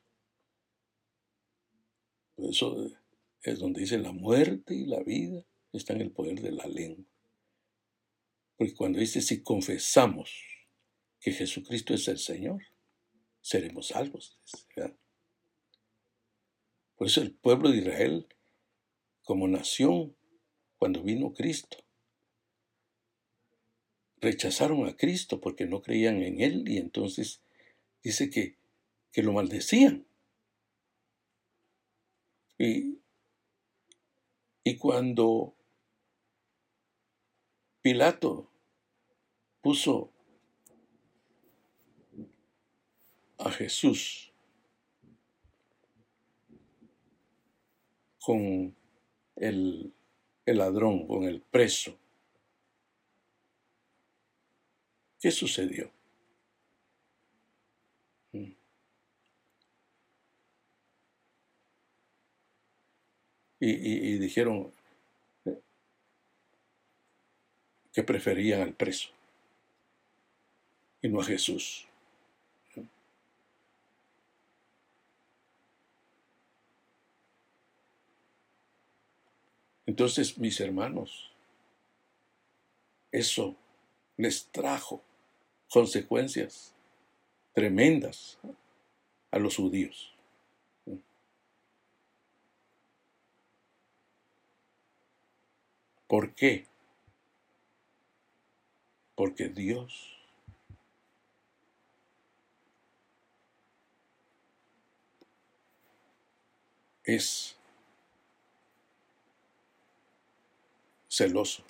Por 2.36 2.50
eso 2.50 2.92
es 3.42 3.60
donde 3.60 3.82
dice 3.82 3.98
la 4.00 4.12
muerte 4.12 4.76
y 4.76 4.86
la 4.86 5.02
vida 5.02 5.46
están 5.72 5.98
en 5.98 6.08
el 6.08 6.12
poder 6.12 6.42
de 6.42 6.52
la 6.52 6.68
lengua. 6.68 7.06
Porque 8.58 8.76
cuando 8.76 9.00
dice 9.00 9.22
si 9.22 9.44
confesamos 9.44 10.44
que 11.22 11.32
Jesucristo 11.32 11.94
es 11.94 12.06
el 12.10 12.20
Señor, 12.20 12.62
seremos 13.40 13.88
salvos. 13.88 14.38
Por 16.98 17.08
eso 17.08 17.22
el 17.22 17.34
pueblo 17.34 17.72
de 17.72 17.78
Israel, 17.78 18.28
como 19.24 19.48
nación, 19.48 20.18
cuando 20.78 21.04
vino 21.04 21.34
Cristo, 21.34 21.78
rechazaron 24.22 24.88
a 24.88 24.96
Cristo 24.96 25.40
porque 25.40 25.66
no 25.66 25.82
creían 25.82 26.22
en 26.22 26.42
Él 26.42 26.68
y 26.68 26.78
entonces 26.78 27.42
dice 28.04 28.30
que, 28.30 28.58
que 29.12 29.24
lo 29.24 29.34
maldecían. 29.34 30.06
Y, 32.58 33.00
y 34.64 34.78
cuando 34.78 35.56
Pilato 37.82 38.52
puso 39.62 40.12
a 43.38 43.52
Jesús 43.52 44.34
con 48.20 48.76
el, 49.36 49.95
el 50.46 50.58
ladrón, 50.58 51.08
con 51.08 51.24
el 51.24 51.42
preso, 51.42 51.98
¿Qué 55.26 55.32
sucedió? 55.32 55.90
Mm. 58.32 58.52
Y, 63.60 64.20
dijeron 64.20 64.72
que 67.92 68.04
preferían 68.04 68.62
al 68.62 68.74
preso 68.76 69.10
y 71.02 71.08
no 71.08 71.22
a 71.22 71.24
Jesús. 71.24 71.88
Entonces, 79.86 80.38
mis 80.38 80.60
hermanos, 80.60 81.32
eso 83.12 83.56
les 84.18 84.48
trajo 84.48 85.04
consecuencias 85.70 86.74
tremendas 87.54 88.40
a 89.32 89.40
los 89.40 89.56
judíos. 89.56 90.14
¿Por 96.08 96.34
qué? 96.34 96.68
Porque 99.16 99.50
Dios 99.50 100.16
es 107.04 107.55
celoso. 111.16 111.64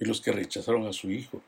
y 0.00 0.06
los 0.06 0.20
que 0.20 0.32
rechazaron 0.32 0.86
a 0.86 0.92
su 0.92 1.10
hijo. 1.10 1.42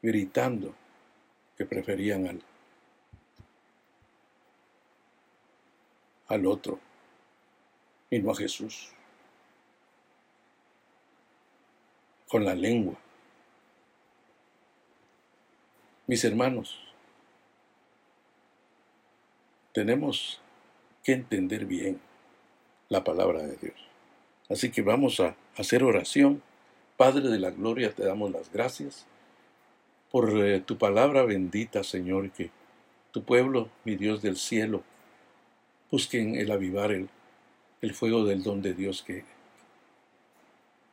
Gritando 0.00 0.72
que 1.56 1.66
preferían 1.66 2.28
al, 2.28 2.42
al 6.28 6.46
otro 6.46 6.78
y 8.08 8.20
no 8.20 8.30
a 8.30 8.36
Jesús. 8.36 8.92
Con 12.28 12.44
la 12.44 12.54
lengua. 12.54 12.96
Mis 16.06 16.24
hermanos, 16.24 16.87
tenemos 19.72 20.40
entender 21.04 21.66
bien 21.66 22.00
la 22.88 23.04
palabra 23.04 23.42
de 23.42 23.56
Dios. 23.56 23.76
Así 24.48 24.70
que 24.70 24.82
vamos 24.82 25.20
a 25.20 25.36
hacer 25.56 25.82
oración. 25.82 26.42
Padre 26.96 27.28
de 27.28 27.38
la 27.38 27.50
Gloria, 27.50 27.92
te 27.92 28.04
damos 28.04 28.30
las 28.32 28.50
gracias 28.52 29.06
por 30.10 30.44
eh, 30.44 30.60
tu 30.60 30.78
palabra 30.78 31.22
bendita, 31.22 31.84
Señor, 31.84 32.30
que 32.30 32.50
tu 33.12 33.22
pueblo, 33.22 33.68
mi 33.84 33.96
Dios 33.96 34.22
del 34.22 34.36
cielo, 34.36 34.82
busquen 35.90 36.34
el 36.34 36.50
avivar 36.50 36.92
el, 36.92 37.08
el 37.80 37.94
fuego 37.94 38.24
del 38.24 38.42
don 38.42 38.62
de 38.62 38.74
Dios 38.74 39.02
que, 39.02 39.24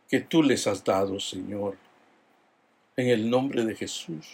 que 0.10 0.20
tú 0.20 0.44
les 0.44 0.68
has 0.68 0.84
dado, 0.84 1.20
Señor, 1.20 1.78
en 2.98 3.08
el 3.08 3.30
nombre 3.30 3.66
de 3.66 3.76
Jesús. 3.76 4.28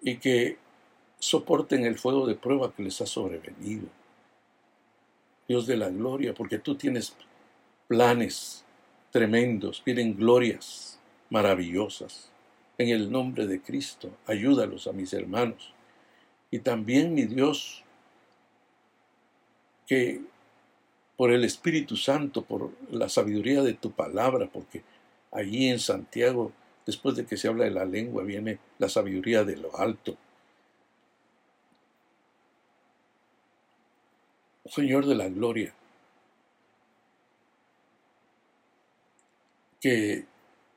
Y 0.00 0.16
que 0.16 0.58
soporten 1.18 1.84
el 1.84 1.98
fuego 1.98 2.26
de 2.26 2.34
prueba 2.34 2.72
que 2.72 2.82
les 2.82 3.00
ha 3.00 3.06
sobrevenido. 3.06 3.88
Dios 5.48 5.66
de 5.66 5.76
la 5.76 5.88
gloria, 5.88 6.34
porque 6.34 6.58
tú 6.58 6.74
tienes 6.76 7.16
planes 7.88 8.64
tremendos, 9.10 9.82
vienen 9.84 10.16
glorias 10.16 11.00
maravillosas. 11.30 12.30
En 12.76 12.90
el 12.90 13.10
nombre 13.10 13.46
de 13.46 13.60
Cristo, 13.60 14.10
ayúdalos 14.26 14.86
a 14.86 14.92
mis 14.92 15.12
hermanos. 15.12 15.72
Y 16.50 16.60
también, 16.60 17.14
mi 17.14 17.24
Dios, 17.24 17.82
que 19.86 20.20
por 21.16 21.32
el 21.32 21.44
Espíritu 21.44 21.96
Santo, 21.96 22.42
por 22.42 22.70
la 22.90 23.08
sabiduría 23.08 23.62
de 23.62 23.74
tu 23.74 23.90
palabra, 23.90 24.48
porque 24.52 24.84
allí 25.32 25.68
en 25.68 25.80
Santiago, 25.80 26.52
después 26.86 27.16
de 27.16 27.26
que 27.26 27.36
se 27.36 27.48
habla 27.48 27.64
de 27.64 27.72
la 27.72 27.84
lengua, 27.84 28.22
viene 28.22 28.60
la 28.78 28.88
sabiduría 28.88 29.42
de 29.42 29.56
lo 29.56 29.76
alto 29.76 30.16
Señor 34.70 35.06
de 35.06 35.14
la 35.14 35.28
Gloria, 35.28 35.74
que 39.80 40.24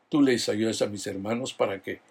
tú 0.10 0.22
les 0.22 0.48
ayudes 0.50 0.82
a 0.82 0.88
mis 0.88 1.08
hermanos 1.08 1.54
para 1.54 1.82
que, 1.82 2.02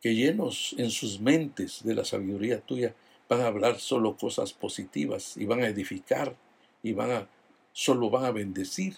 que 0.00 0.14
llenos 0.14 0.74
en 0.78 0.90
sus 0.90 1.20
mentes 1.20 1.82
de 1.84 1.94
la 1.94 2.04
sabiduría 2.04 2.60
tuya, 2.60 2.94
van 3.28 3.42
a 3.42 3.46
hablar 3.46 3.78
solo 3.78 4.16
cosas 4.16 4.52
positivas 4.52 5.36
y 5.36 5.44
van 5.44 5.62
a 5.62 5.68
edificar 5.68 6.34
y 6.82 6.92
van 6.92 7.10
a, 7.10 7.28
solo 7.72 8.10
van 8.10 8.24
a 8.24 8.30
bendecir 8.30 8.96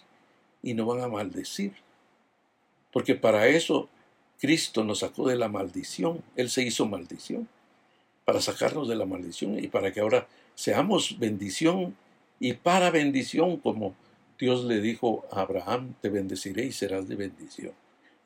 y 0.63 0.75
no 0.75 0.87
van 0.87 1.01
a 1.01 1.09
maldecir. 1.09 1.75
Porque 2.93 3.15
para 3.15 3.49
eso 3.49 3.89
Cristo 4.39 4.85
nos 4.85 5.01
sacó 5.01 5.29
de 5.29 5.37
la 5.37 5.49
maldición, 5.49 6.23
Él 6.37 6.51
se 6.51 6.63
hizo 6.63 6.87
maldición 6.87 7.49
para 8.25 8.41
sacarnos 8.41 8.89
de 8.89 8.97
la 8.97 9.07
maldición 9.07 9.59
y 9.59 9.69
para 9.69 9.93
que 9.93 10.01
ahora 10.01 10.29
seamos 10.61 11.19
bendición 11.19 11.97
y 12.39 12.53
para 12.53 12.91
bendición 12.91 13.57
como 13.57 13.95
Dios 14.39 14.65
le 14.65 14.83
dijo 14.83 15.25
a 15.33 15.41
Abraham, 15.41 15.95
te 16.03 16.11
bendeciré 16.11 16.67
y 16.67 16.73
serás 16.73 17.09
de 17.09 17.17
bendición. 17.17 17.73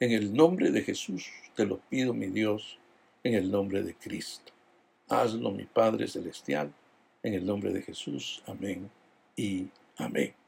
En 0.00 0.10
el 0.10 0.34
nombre 0.34 0.72
de 0.72 0.82
Jesús 0.82 1.28
te 1.54 1.64
lo 1.64 1.78
pido, 1.78 2.12
mi 2.12 2.26
Dios, 2.26 2.76
en 3.22 3.34
el 3.34 3.52
nombre 3.52 3.84
de 3.84 3.94
Cristo. 3.94 4.52
Hazlo, 5.08 5.52
mi 5.52 5.64
Padre 5.64 6.08
Celestial, 6.08 6.72
en 7.22 7.34
el 7.34 7.46
nombre 7.46 7.72
de 7.72 7.82
Jesús. 7.82 8.42
Amén 8.46 8.90
y 9.36 9.68
amén. 9.96 10.43